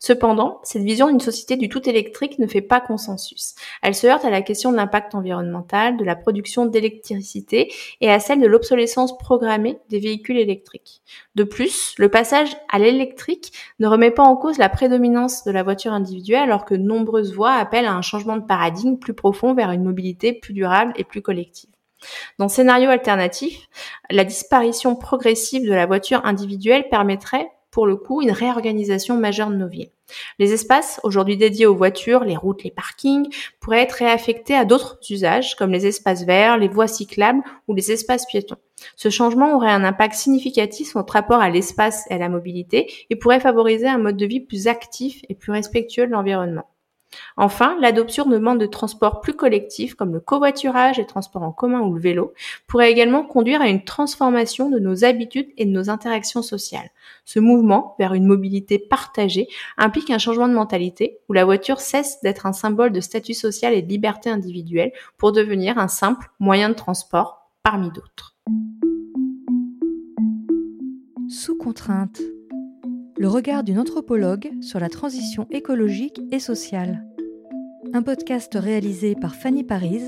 Cependant, 0.04 0.58
cette 0.64 0.82
vision 0.82 1.06
d'une 1.06 1.20
société 1.20 1.54
du 1.54 1.68
tout 1.68 1.88
électrique 1.88 2.40
ne 2.40 2.48
fait 2.48 2.60
pas 2.60 2.80
consensus. 2.80 3.54
Elle 3.82 3.94
se 3.94 4.08
heurte 4.08 4.24
à 4.24 4.30
la 4.30 4.42
question 4.42 4.72
de 4.72 4.76
l'impact 4.76 5.14
environnemental, 5.14 5.96
de 5.96 6.04
la 6.04 6.16
production 6.16 6.66
d'électricité 6.66 7.72
et 8.00 8.10
à 8.10 8.18
celle 8.18 8.40
de 8.40 8.48
l'obsolescence 8.48 9.16
programmée 9.16 9.78
des 9.90 10.00
véhicules 10.00 10.38
électriques. 10.38 11.02
De 11.36 11.44
plus, 11.44 11.94
le 11.98 12.08
passage 12.08 12.56
à 12.68 12.80
l'électrique 12.80 13.52
ne 13.78 13.86
remet 13.86 14.10
pas 14.10 14.24
en 14.24 14.34
cause 14.34 14.58
la 14.58 14.68
prédominance 14.68 15.44
de 15.44 15.52
la 15.52 15.62
voiture 15.62 15.92
individuelle 15.92 16.42
alors 16.42 16.64
que 16.64 16.74
nombreuses 16.74 17.32
voix 17.32 17.52
appellent 17.52 17.86
à 17.86 17.94
un 17.94 18.02
changement 18.02 18.36
de 18.36 18.44
paradigme 18.44 18.96
plus 18.96 19.14
profond 19.14 19.54
vers 19.54 19.70
une 19.70 19.84
mobilité 19.84 20.32
plus 20.32 20.52
durable 20.52 20.94
et 20.96 21.04
plus 21.04 21.22
collective. 21.22 21.70
Dans 22.40 22.48
scénario 22.48 22.90
alternatif, 22.90 23.68
la 24.10 24.24
disparition 24.24 24.96
progressive 24.96 25.64
de 25.64 25.72
la 25.72 25.86
voiture 25.86 26.22
individuelle 26.24 26.88
permettrait 26.88 27.52
pour 27.72 27.86
le 27.86 27.96
coup, 27.96 28.22
une 28.22 28.30
réorganisation 28.30 29.16
majeure 29.16 29.50
de 29.50 29.56
nos 29.56 29.66
villes. 29.66 29.90
Les 30.38 30.52
espaces 30.52 31.00
aujourd'hui 31.02 31.38
dédiés 31.38 31.66
aux 31.66 31.74
voitures, 31.74 32.22
les 32.22 32.36
routes, 32.36 32.62
les 32.62 32.70
parkings, 32.70 33.28
pourraient 33.60 33.82
être 33.82 33.92
réaffectés 33.92 34.54
à 34.54 34.66
d'autres 34.66 34.98
usages 35.10 35.56
comme 35.56 35.72
les 35.72 35.86
espaces 35.86 36.24
verts, 36.24 36.58
les 36.58 36.68
voies 36.68 36.86
cyclables 36.86 37.42
ou 37.66 37.74
les 37.74 37.90
espaces 37.90 38.26
piétons. 38.26 38.58
Ce 38.94 39.08
changement 39.08 39.56
aurait 39.56 39.70
un 39.70 39.84
impact 39.84 40.14
significatif 40.14 40.90
sur 40.90 40.98
notre 40.98 41.14
rapport 41.14 41.40
à 41.40 41.48
l'espace 41.48 42.04
et 42.10 42.14
à 42.14 42.18
la 42.18 42.28
mobilité 42.28 42.92
et 43.08 43.16
pourrait 43.16 43.40
favoriser 43.40 43.88
un 43.88 43.98
mode 43.98 44.18
de 44.18 44.26
vie 44.26 44.40
plus 44.40 44.68
actif 44.68 45.22
et 45.30 45.34
plus 45.34 45.52
respectueux 45.52 46.06
de 46.06 46.12
l'environnement. 46.12 46.71
Enfin, 47.36 47.76
l'adoption 47.80 48.26
de 48.26 48.38
modes 48.38 48.58
de 48.58 48.66
transport 48.66 49.20
plus 49.20 49.34
collectifs 49.34 49.94
comme 49.94 50.12
le 50.12 50.20
covoiturage, 50.20 50.98
les 50.98 51.06
transports 51.06 51.42
en 51.42 51.52
commun 51.52 51.80
ou 51.80 51.94
le 51.94 52.00
vélo 52.00 52.32
pourrait 52.66 52.90
également 52.90 53.24
conduire 53.24 53.62
à 53.62 53.68
une 53.68 53.84
transformation 53.84 54.70
de 54.70 54.78
nos 54.78 55.04
habitudes 55.04 55.48
et 55.56 55.64
de 55.64 55.70
nos 55.70 55.90
interactions 55.90 56.42
sociales. 56.42 56.90
Ce 57.24 57.38
mouvement 57.38 57.94
vers 57.98 58.14
une 58.14 58.26
mobilité 58.26 58.78
partagée 58.78 59.48
implique 59.78 60.10
un 60.10 60.18
changement 60.18 60.48
de 60.48 60.54
mentalité 60.54 61.18
où 61.28 61.32
la 61.32 61.44
voiture 61.44 61.80
cesse 61.80 62.20
d'être 62.22 62.46
un 62.46 62.52
symbole 62.52 62.92
de 62.92 63.00
statut 63.00 63.34
social 63.34 63.74
et 63.74 63.82
de 63.82 63.88
liberté 63.88 64.30
individuelle 64.30 64.92
pour 65.18 65.32
devenir 65.32 65.78
un 65.78 65.88
simple 65.88 66.30
moyen 66.38 66.68
de 66.68 66.74
transport 66.74 67.50
parmi 67.62 67.90
d'autres. 67.90 68.36
Sous 71.28 71.56
contrainte 71.56 72.20
le 73.16 73.28
regard 73.28 73.62
d'une 73.62 73.78
anthropologue 73.78 74.50
sur 74.60 74.80
la 74.80 74.88
transition 74.88 75.46
écologique 75.50 76.20
et 76.30 76.40
sociale. 76.40 77.04
Un 77.92 78.02
podcast 78.02 78.52
réalisé 78.54 79.14
par 79.14 79.34
Fanny 79.34 79.64
Paris, 79.64 80.02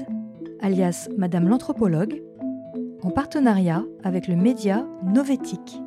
alias 0.61 1.09
Madame 1.17 1.49
l'anthropologue, 1.49 2.23
en 3.03 3.11
partenariat 3.11 3.85
avec 4.03 4.27
le 4.27 4.37
média 4.37 4.87
Novétique. 5.03 5.81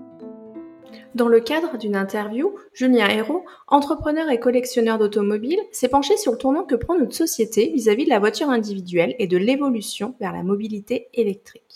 Dans 1.16 1.28
le 1.28 1.40
cadre 1.40 1.78
d'une 1.78 1.96
interview, 1.96 2.54
Julien 2.74 3.10
Hérault, 3.10 3.44
entrepreneur 3.68 4.30
et 4.30 4.40
collectionneur 4.40 5.00
d'automobiles, 5.00 5.60
s'est 5.72 5.90
penché 5.90 6.16
sur 6.18 6.34
le 6.34 6.38
tournant 6.38 6.64
que 6.64 6.76
prend 6.76 6.98
notre 6.98 7.16
société 7.16 7.72
vis-à-vis 7.74 8.06
de 8.06 8.10
la 8.10 8.20
voiture 8.20 8.50
individuelle 8.50 9.16
et 9.18 9.26
de 9.26 9.38
l'évolution 9.38 10.14
vers 10.20 10.34
la 10.34 10.44
mobilité 10.44 11.08
électrique. 11.16 11.67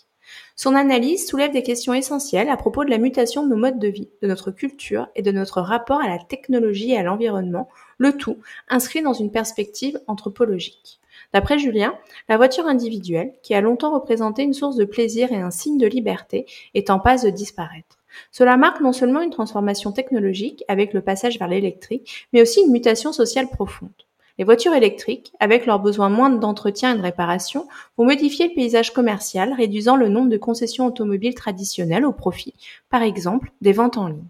Son 0.63 0.75
analyse 0.75 1.27
soulève 1.27 1.53
des 1.53 1.63
questions 1.63 1.95
essentielles 1.95 2.47
à 2.47 2.55
propos 2.55 2.85
de 2.85 2.91
la 2.91 2.99
mutation 2.99 3.43
de 3.43 3.49
nos 3.49 3.55
modes 3.55 3.79
de 3.79 3.87
vie, 3.87 4.09
de 4.21 4.27
notre 4.27 4.51
culture 4.51 5.07
et 5.15 5.23
de 5.23 5.31
notre 5.31 5.59
rapport 5.59 5.99
à 5.99 6.07
la 6.07 6.19
technologie 6.19 6.91
et 6.91 6.97
à 6.99 7.01
l'environnement, 7.01 7.67
le 7.97 8.15
tout 8.15 8.37
inscrit 8.69 9.01
dans 9.01 9.13
une 9.13 9.31
perspective 9.31 9.99
anthropologique. 10.05 10.99
D'après 11.33 11.57
Julien, 11.57 11.95
la 12.29 12.37
voiture 12.37 12.67
individuelle, 12.67 13.33
qui 13.41 13.55
a 13.55 13.61
longtemps 13.61 13.91
représenté 13.91 14.43
une 14.43 14.53
source 14.53 14.75
de 14.75 14.85
plaisir 14.85 15.31
et 15.31 15.41
un 15.41 15.49
signe 15.49 15.79
de 15.79 15.87
liberté, 15.87 16.45
est 16.75 16.91
en 16.91 16.99
passe 16.99 17.23
de 17.23 17.31
disparaître. 17.31 17.97
Cela 18.29 18.55
marque 18.55 18.81
non 18.81 18.93
seulement 18.93 19.21
une 19.21 19.31
transformation 19.31 19.91
technologique 19.91 20.63
avec 20.67 20.93
le 20.93 21.01
passage 21.01 21.39
vers 21.39 21.47
l'électrique, 21.47 22.27
mais 22.33 22.41
aussi 22.43 22.61
une 22.61 22.71
mutation 22.71 23.13
sociale 23.13 23.49
profonde. 23.49 23.89
Les 24.37 24.45
voitures 24.45 24.73
électriques, 24.73 25.33
avec 25.39 25.65
leurs 25.65 25.79
besoins 25.79 26.09
moindres 26.09 26.39
d'entretien 26.39 26.93
et 26.93 26.97
de 26.97 27.03
réparation, 27.03 27.67
vont 27.97 28.05
modifier 28.05 28.47
le 28.47 28.55
paysage 28.55 28.93
commercial, 28.93 29.53
réduisant 29.53 29.95
le 29.95 30.09
nombre 30.09 30.29
de 30.29 30.37
concessions 30.37 30.85
automobiles 30.85 31.35
traditionnelles 31.35 32.05
au 32.05 32.13
profit, 32.13 32.53
par 32.89 33.03
exemple, 33.03 33.51
des 33.61 33.73
ventes 33.73 33.97
en 33.97 34.07
ligne. 34.07 34.23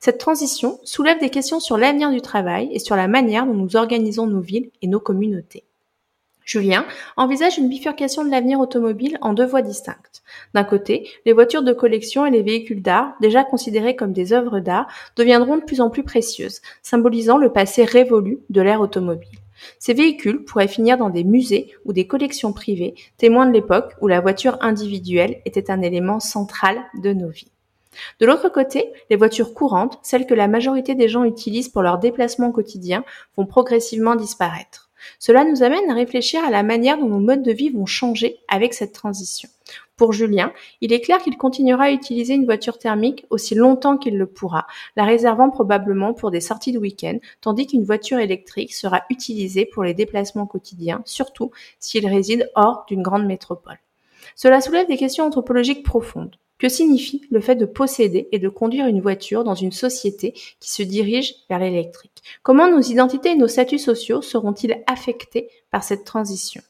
Cette 0.00 0.18
transition 0.18 0.78
soulève 0.84 1.20
des 1.20 1.30
questions 1.30 1.60
sur 1.60 1.76
l'avenir 1.76 2.10
du 2.10 2.20
travail 2.20 2.68
et 2.72 2.78
sur 2.78 2.96
la 2.96 3.08
manière 3.08 3.46
dont 3.46 3.54
nous 3.54 3.76
organisons 3.76 4.26
nos 4.26 4.40
villes 4.40 4.70
et 4.82 4.88
nos 4.88 5.00
communautés. 5.00 5.64
Julien 6.48 6.86
envisage 7.18 7.58
une 7.58 7.68
bifurcation 7.68 8.24
de 8.24 8.30
l'avenir 8.30 8.58
automobile 8.58 9.18
en 9.20 9.34
deux 9.34 9.44
voies 9.44 9.60
distinctes. 9.60 10.22
D'un 10.54 10.64
côté, 10.64 11.06
les 11.26 11.34
voitures 11.34 11.62
de 11.62 11.74
collection 11.74 12.24
et 12.24 12.30
les 12.30 12.42
véhicules 12.42 12.80
d'art, 12.80 13.12
déjà 13.20 13.44
considérés 13.44 13.96
comme 13.96 14.14
des 14.14 14.32
œuvres 14.32 14.58
d'art, 14.58 14.88
deviendront 15.16 15.58
de 15.58 15.64
plus 15.64 15.82
en 15.82 15.90
plus 15.90 16.04
précieuses, 16.04 16.62
symbolisant 16.82 17.36
le 17.36 17.52
passé 17.52 17.84
révolu 17.84 18.38
de 18.48 18.62
l'ère 18.62 18.80
automobile. 18.80 19.38
Ces 19.78 19.94
véhicules 19.94 20.44
pourraient 20.44 20.68
finir 20.68 20.98
dans 20.98 21.10
des 21.10 21.24
musées 21.24 21.72
ou 21.84 21.92
des 21.92 22.06
collections 22.06 22.52
privées, 22.52 22.94
témoins 23.16 23.46
de 23.46 23.52
l'époque 23.52 23.94
où 24.00 24.08
la 24.08 24.20
voiture 24.20 24.58
individuelle 24.60 25.40
était 25.44 25.70
un 25.70 25.82
élément 25.82 26.20
central 26.20 26.78
de 27.02 27.12
nos 27.12 27.28
vies. 27.28 27.52
De 28.20 28.26
l'autre 28.26 28.48
côté, 28.48 28.92
les 29.10 29.16
voitures 29.16 29.54
courantes, 29.54 29.98
celles 30.02 30.26
que 30.26 30.34
la 30.34 30.48
majorité 30.48 30.94
des 30.94 31.08
gens 31.08 31.24
utilisent 31.24 31.68
pour 31.68 31.82
leurs 31.82 31.98
déplacements 31.98 32.52
quotidiens, 32.52 33.04
vont 33.36 33.46
progressivement 33.46 34.14
disparaître. 34.14 34.87
Cela 35.18 35.44
nous 35.44 35.62
amène 35.62 35.90
à 35.90 35.94
réfléchir 35.94 36.44
à 36.44 36.50
la 36.50 36.62
manière 36.62 36.98
dont 36.98 37.08
nos 37.08 37.20
modes 37.20 37.42
de 37.42 37.52
vie 37.52 37.70
vont 37.70 37.86
changer 37.86 38.38
avec 38.48 38.74
cette 38.74 38.92
transition. 38.92 39.48
Pour 39.96 40.12
Julien, 40.12 40.52
il 40.80 40.92
est 40.92 41.00
clair 41.00 41.18
qu'il 41.18 41.36
continuera 41.36 41.84
à 41.84 41.90
utiliser 41.90 42.34
une 42.34 42.44
voiture 42.44 42.78
thermique 42.78 43.26
aussi 43.30 43.56
longtemps 43.56 43.98
qu'il 43.98 44.16
le 44.16 44.26
pourra, 44.26 44.66
la 44.96 45.04
réservant 45.04 45.50
probablement 45.50 46.14
pour 46.14 46.30
des 46.30 46.40
sorties 46.40 46.72
de 46.72 46.78
week-end, 46.78 47.18
tandis 47.40 47.66
qu'une 47.66 47.82
voiture 47.82 48.20
électrique 48.20 48.72
sera 48.72 49.02
utilisée 49.10 49.66
pour 49.66 49.82
les 49.82 49.94
déplacements 49.94 50.46
quotidiens, 50.46 51.02
surtout 51.04 51.50
s'il 51.80 52.06
réside 52.06 52.48
hors 52.54 52.84
d'une 52.86 53.02
grande 53.02 53.26
métropole. 53.26 53.80
Cela 54.36 54.60
soulève 54.60 54.86
des 54.86 54.96
questions 54.96 55.24
anthropologiques 55.24 55.84
profondes. 55.84 56.36
Que 56.58 56.68
signifie 56.68 57.22
le 57.30 57.40
fait 57.40 57.54
de 57.54 57.66
posséder 57.66 58.28
et 58.32 58.40
de 58.40 58.48
conduire 58.48 58.86
une 58.86 59.00
voiture 59.00 59.44
dans 59.44 59.54
une 59.54 59.70
société 59.70 60.32
qui 60.58 60.70
se 60.70 60.82
dirige 60.82 61.34
vers 61.48 61.60
l'électrique? 61.60 62.22
Comment 62.42 62.68
nos 62.68 62.80
identités 62.80 63.30
et 63.30 63.36
nos 63.36 63.46
statuts 63.46 63.78
sociaux 63.78 64.22
seront-ils 64.22 64.82
affectés 64.88 65.50
par 65.70 65.84
cette 65.84 66.04
transition? 66.04 66.60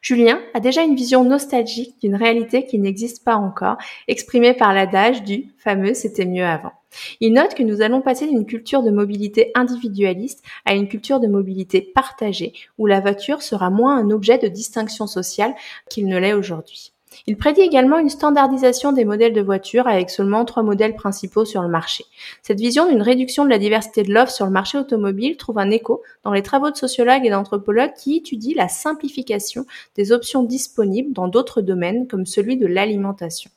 Julien 0.00 0.40
a 0.54 0.60
déjà 0.60 0.82
une 0.82 0.94
vision 0.94 1.24
nostalgique 1.24 2.00
d'une 2.00 2.14
réalité 2.14 2.64
qui 2.66 2.78
n'existe 2.78 3.24
pas 3.24 3.34
encore, 3.34 3.76
exprimée 4.06 4.54
par 4.54 4.72
l'adage 4.72 5.24
du 5.24 5.48
fameux 5.58 5.94
c'était 5.94 6.24
mieux 6.24 6.44
avant. 6.44 6.72
Il 7.20 7.32
note 7.32 7.54
que 7.54 7.62
nous 7.62 7.82
allons 7.82 8.02
passer 8.02 8.26
d'une 8.26 8.46
culture 8.46 8.82
de 8.82 8.90
mobilité 8.90 9.50
individualiste 9.54 10.44
à 10.64 10.74
une 10.74 10.88
culture 10.88 11.20
de 11.20 11.26
mobilité 11.26 11.80
partagée, 11.80 12.52
où 12.78 12.86
la 12.86 13.00
voiture 13.00 13.42
sera 13.42 13.70
moins 13.70 13.96
un 13.96 14.10
objet 14.10 14.38
de 14.38 14.48
distinction 14.48 15.06
sociale 15.06 15.54
qu'il 15.88 16.06
ne 16.06 16.18
l'est 16.18 16.34
aujourd'hui. 16.34 16.92
Il 17.26 17.36
prédit 17.36 17.60
également 17.60 17.98
une 17.98 18.08
standardisation 18.08 18.92
des 18.92 19.04
modèles 19.04 19.32
de 19.32 19.40
voitures 19.40 19.86
avec 19.86 20.10
seulement 20.10 20.44
trois 20.44 20.62
modèles 20.62 20.94
principaux 20.94 21.44
sur 21.44 21.62
le 21.62 21.68
marché. 21.68 22.04
Cette 22.42 22.60
vision 22.60 22.88
d'une 22.88 23.02
réduction 23.02 23.44
de 23.44 23.50
la 23.50 23.58
diversité 23.58 24.02
de 24.02 24.12
l'offre 24.12 24.32
sur 24.32 24.46
le 24.46 24.52
marché 24.52 24.78
automobile 24.78 25.36
trouve 25.36 25.58
un 25.58 25.70
écho 25.70 26.02
dans 26.24 26.32
les 26.32 26.42
travaux 26.42 26.70
de 26.70 26.76
sociologues 26.76 27.24
et 27.24 27.30
d'anthropologues 27.30 27.94
qui 27.94 28.16
étudient 28.16 28.56
la 28.56 28.68
simplification 28.68 29.66
des 29.96 30.12
options 30.12 30.42
disponibles 30.42 31.12
dans 31.12 31.28
d'autres 31.28 31.60
domaines 31.60 32.06
comme 32.06 32.26
celui 32.26 32.56
de 32.56 32.66
l'alimentation. 32.66 33.50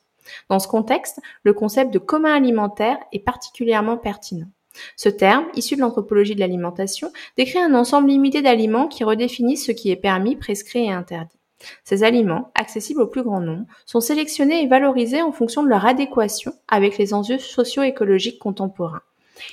Dans 0.49 0.59
ce 0.59 0.67
contexte, 0.67 1.19
le 1.43 1.53
concept 1.53 1.93
de 1.93 1.99
commun 1.99 2.33
alimentaire 2.33 2.97
est 3.11 3.19
particulièrement 3.19 3.97
pertinent. 3.97 4.47
Ce 4.97 5.09
terme, 5.09 5.45
issu 5.55 5.75
de 5.75 5.81
l'anthropologie 5.81 6.35
de 6.35 6.39
l'alimentation, 6.39 7.11
décrit 7.37 7.59
un 7.59 7.73
ensemble 7.73 8.09
limité 8.09 8.41
d'aliments 8.41 8.87
qui 8.87 9.03
redéfinissent 9.03 9.65
ce 9.65 9.71
qui 9.71 9.89
est 9.91 9.95
permis, 9.95 10.35
prescrit 10.35 10.85
et 10.85 10.91
interdit. 10.91 11.37
Ces 11.83 12.03
aliments, 12.03 12.51
accessibles 12.55 13.01
au 13.01 13.07
plus 13.07 13.23
grand 13.23 13.39
nombre, 13.39 13.65
sont 13.85 14.01
sélectionnés 14.01 14.63
et 14.63 14.67
valorisés 14.67 15.21
en 15.21 15.31
fonction 15.31 15.63
de 15.63 15.69
leur 15.69 15.85
adéquation 15.85 16.53
avec 16.67 16.97
les 16.97 17.13
enjeux 17.13 17.39
socio-écologiques 17.39 18.39
contemporains. 18.39 19.01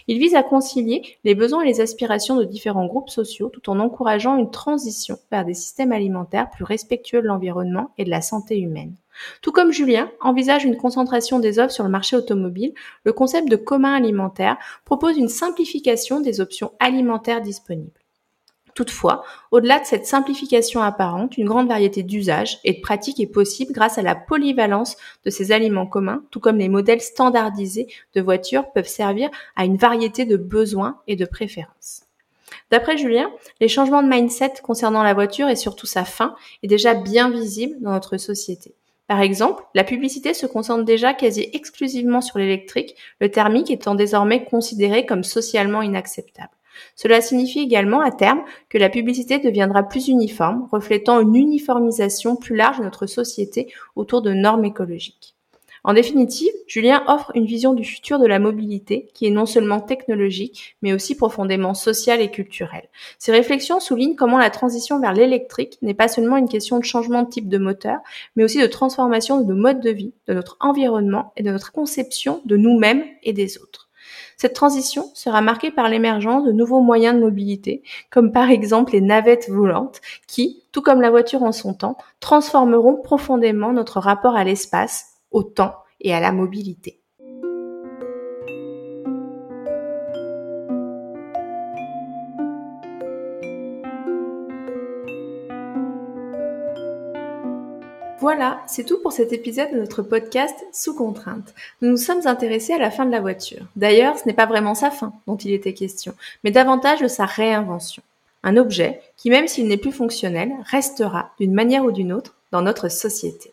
Il 0.07 0.19
vise 0.19 0.35
à 0.35 0.43
concilier 0.43 1.03
les 1.25 1.35
besoins 1.35 1.63
et 1.63 1.67
les 1.67 1.81
aspirations 1.81 2.37
de 2.37 2.45
différents 2.45 2.87
groupes 2.87 3.11
sociaux 3.11 3.49
tout 3.49 3.69
en 3.71 3.81
encourageant 3.81 4.37
une 4.37 4.51
transition 4.51 5.19
vers 5.31 5.45
des 5.45 5.55
systèmes 5.55 5.93
alimentaires 5.93 6.51
plus 6.51 6.65
respectueux 6.65 7.23
de 7.23 7.27
l'environnement 7.27 7.91
et 7.99 8.05
de 8.05 8.11
la 8.11 8.21
santé 8.21 8.59
humaine. 8.59 8.95
Tout 9.43 9.53
comme 9.53 9.73
Julien 9.73 10.11
envisage 10.21 10.65
une 10.65 10.77
concentration 10.77 11.39
des 11.39 11.59
offres 11.59 11.73
sur 11.73 11.85
le 11.85 11.91
marché 11.91 12.17
automobile, 12.17 12.73
le 13.05 13.13
concept 13.13 13.49
de 13.49 13.57
commun 13.57 13.95
alimentaire 13.95 14.57
propose 14.85 15.17
une 15.17 15.29
simplification 15.29 16.21
des 16.21 16.41
options 16.41 16.73
alimentaires 16.79 17.43
disponibles. 17.43 18.02
Toutefois, 18.75 19.23
au-delà 19.51 19.81
de 19.81 19.85
cette 19.85 20.07
simplification 20.07 20.81
apparente, 20.81 21.37
une 21.37 21.47
grande 21.47 21.69
variété 21.69 22.03
d'usages 22.03 22.59
et 22.65 22.73
de 22.73 22.81
pratiques 22.81 23.21
est 23.21 23.27
possible 23.27 23.73
grâce 23.73 23.99
à 23.99 24.03
la 24.03 24.15
polyvalence 24.15 24.97
de 25.25 25.31
ces 25.31 25.53
aliments 25.53 25.87
communs, 25.87 26.25
tout 26.31 26.41
comme 26.41 26.57
les 26.57 26.71
modèles 26.71 27.03
standardisés 27.03 27.89
de 28.15 28.21
voitures 28.23 28.71
peuvent 28.73 28.89
servir 28.89 29.31
à 29.57 29.67
une 29.67 29.77
variété 29.77 30.25
de 30.25 30.37
besoins 30.37 30.99
et 31.07 31.17
de 31.17 31.27
préférences. 31.27 32.05
D'après 32.71 32.97
Julien, 32.97 33.31
les 33.61 33.69
changements 33.69 34.03
de 34.03 34.09
mindset 34.09 34.55
concernant 34.63 35.03
la 35.03 35.15
voiture 35.15 35.49
et 35.49 35.57
surtout 35.57 35.87
sa 35.87 36.05
fin 36.05 36.35
est 36.63 36.69
déjà 36.69 36.95
bien 36.95 37.29
visible 37.29 37.77
dans 37.81 37.93
notre 37.93 38.17
société. 38.17 38.75
Par 39.07 39.21
exemple, 39.21 39.65
la 39.75 39.85
publicité 39.85 40.33
se 40.33 40.47
concentre 40.47 40.85
déjà 40.85 41.13
quasi 41.13 41.51
exclusivement 41.53 42.23
sur 42.23 42.39
l'électrique, 42.39 42.95
le 43.21 43.31
thermique 43.31 43.71
étant 43.71 43.95
désormais 43.95 44.45
considéré 44.45 45.05
comme 45.05 45.25
socialement 45.25 45.83
inacceptable. 45.83 46.53
Cela 46.97 47.21
signifie 47.21 47.61
également 47.61 48.01
à 48.01 48.11
terme 48.11 48.43
que 48.69 48.79
la 48.79 48.89
publicité 48.89 49.39
deviendra 49.39 49.83
plus 49.83 50.09
uniforme, 50.09 50.69
reflétant 50.71 51.21
une 51.21 51.37
uniformisation 51.37 52.37
plus 52.37 52.57
large 52.57 52.79
de 52.79 52.85
notre 52.85 53.07
société 53.07 53.73
autour 53.97 54.23
de 54.23 54.33
normes 54.33 54.65
écologiques. 54.65 55.35
En 55.85 55.95
définitive, 55.95 56.53
Julien 56.69 57.03
offre 57.09 57.33
une 57.35 57.45
vision 57.45 57.75
du 57.75 57.85
futur 57.85 58.21
de 58.21 58.27
la 58.27 58.39
mobilité 58.39 59.09
qui 59.15 59.27
est 59.27 59.31
non 59.31 59.47
seulement 59.47 59.81
technologique, 59.81 60.77
mais 60.81 60.93
aussi 60.93 61.17
profondément 61.17 61.75
sociale 61.75 62.21
et 62.21 62.31
culturelle. 62.31 62.89
Ces 63.19 63.33
réflexions 63.33 63.81
soulignent 63.81 64.15
comment 64.15 64.39
la 64.39 64.51
transition 64.51 65.01
vers 65.01 65.13
l'électrique 65.13 65.79
n'est 65.83 65.93
pas 65.93 66.07
seulement 66.07 66.37
une 66.37 66.49
question 66.49 66.79
de 66.79 66.85
changement 66.85 67.25
de 67.25 67.31
type 67.31 67.49
de 67.49 67.59
moteur, 67.59 67.99
mais 68.37 68.45
aussi 68.45 68.61
de 68.61 68.67
transformation 68.69 69.41
de 69.41 69.53
nos 69.53 69.61
modes 69.61 69.81
de 69.81 69.91
vie, 69.91 70.13
de 70.29 70.35
notre 70.35 70.57
environnement 70.61 71.33
et 71.37 71.43
de 71.43 71.51
notre 71.51 71.73
conception 71.73 72.43
de 72.45 72.57
nous-mêmes 72.57 73.05
et 73.25 73.33
des 73.33 73.59
autres. 73.59 73.89
Cette 74.37 74.55
transition 74.55 75.11
sera 75.15 75.41
marquée 75.41 75.71
par 75.71 75.89
l'émergence 75.89 76.45
de 76.45 76.53
nouveaux 76.53 76.81
moyens 76.81 77.15
de 77.15 77.21
mobilité, 77.21 77.83
comme 78.11 78.33
par 78.33 78.51
exemple 78.51 78.93
les 78.93 79.01
navettes 79.01 79.49
volantes, 79.49 80.01
qui, 80.27 80.65
tout 80.73 80.83
comme 80.83 81.01
la 81.01 81.11
voiture 81.11 81.43
en 81.43 81.53
son 81.53 81.75
temps, 81.75 81.97
transformeront 82.21 83.03
profondément 83.03 83.73
notre 83.73 84.01
rapport 84.01 84.37
à 84.37 84.45
l'espace, 84.45 85.19
au 85.31 85.43
temps 85.43 85.77
et 86.01 86.15
à 86.15 86.21
la 86.21 86.33
mobilité. 86.33 87.02
Voilà, 98.23 98.63
c'est 98.69 98.87
tout 98.87 99.01
pour 99.03 99.11
cet 99.11 99.33
épisode 99.33 99.73
de 99.73 99.81
notre 99.81 100.01
podcast 100.05 100.55
Sous 100.73 100.95
contrainte. 100.95 101.53
Nous 101.81 101.91
nous 101.91 101.97
sommes 101.97 102.25
intéressés 102.29 102.73
à 102.73 102.79
la 102.79 102.93
fin 102.93 103.05
de 103.05 103.11
la 103.11 103.21
voiture. 103.21 103.67
D'ailleurs, 103.75 104.17
ce 104.17 104.27
n'est 104.27 104.33
pas 104.33 104.47
vraiment 104.47 104.77
sa 104.77 104.93
fin 104.93 105.13
dont 105.27 105.35
il 105.35 105.53
était 105.53 105.75
question, 105.75 106.15
mais 106.45 106.53
davantage 106.53 107.05
sa 107.09 107.25
réinvention. 107.27 108.01
Un 108.45 108.57
objet 108.59 109.01
qui, 109.17 109.29
même 109.29 109.49
s'il 109.49 109.67
n'est 109.67 109.77
plus 109.77 109.91
fonctionnel, 109.91 110.53
restera 110.71 111.33
d'une 111.41 111.53
manière 111.53 111.85
ou 111.85 111.91
d'une 111.91 112.13
autre 112.13 112.37
dans 112.53 112.63
notre 112.63 112.89
société. 112.89 113.53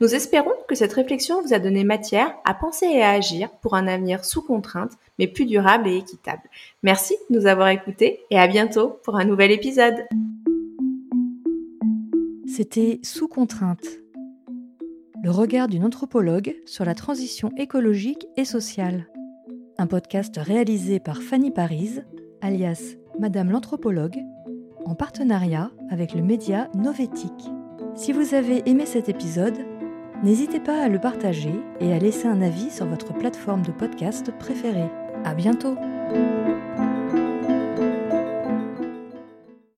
Nous 0.00 0.14
espérons 0.14 0.54
que 0.68 0.76
cette 0.76 0.92
réflexion 0.92 1.42
vous 1.42 1.52
a 1.52 1.58
donné 1.58 1.82
matière 1.82 2.32
à 2.44 2.54
penser 2.54 2.86
et 2.86 3.02
à 3.02 3.10
agir 3.10 3.50
pour 3.62 3.74
un 3.74 3.88
avenir 3.88 4.24
sous 4.24 4.42
contrainte, 4.42 4.92
mais 5.18 5.26
plus 5.26 5.44
durable 5.44 5.88
et 5.88 5.96
équitable. 5.96 6.42
Merci 6.84 7.16
de 7.28 7.36
nous 7.36 7.46
avoir 7.46 7.66
écoutés 7.66 8.20
et 8.30 8.38
à 8.38 8.46
bientôt 8.46 9.00
pour 9.02 9.16
un 9.16 9.24
nouvel 9.24 9.50
épisode. 9.50 10.04
C'était 12.54 13.00
Sous 13.02 13.28
contrainte. 13.28 13.86
Le 15.22 15.30
regard 15.30 15.68
d'une 15.68 15.86
anthropologue 15.86 16.54
sur 16.66 16.84
la 16.84 16.94
transition 16.94 17.50
écologique 17.56 18.26
et 18.36 18.44
sociale. 18.44 19.06
Un 19.78 19.86
podcast 19.86 20.36
réalisé 20.36 21.00
par 21.00 21.22
Fanny 21.22 21.50
Paris, 21.50 22.00
alias 22.42 22.96
Madame 23.18 23.50
l'anthropologue, 23.50 24.18
en 24.84 24.94
partenariat 24.94 25.70
avec 25.88 26.14
le 26.14 26.20
média 26.20 26.68
Novétique. 26.74 27.50
Si 27.94 28.12
vous 28.12 28.34
avez 28.34 28.68
aimé 28.68 28.84
cet 28.84 29.08
épisode, 29.08 29.56
n'hésitez 30.22 30.60
pas 30.60 30.82
à 30.82 30.90
le 30.90 31.00
partager 31.00 31.54
et 31.80 31.94
à 31.94 31.98
laisser 31.98 32.26
un 32.26 32.42
avis 32.42 32.70
sur 32.70 32.84
votre 32.84 33.14
plateforme 33.14 33.62
de 33.62 33.72
podcast 33.72 34.30
préférée. 34.38 34.90
À 35.24 35.34
bientôt! 35.34 35.78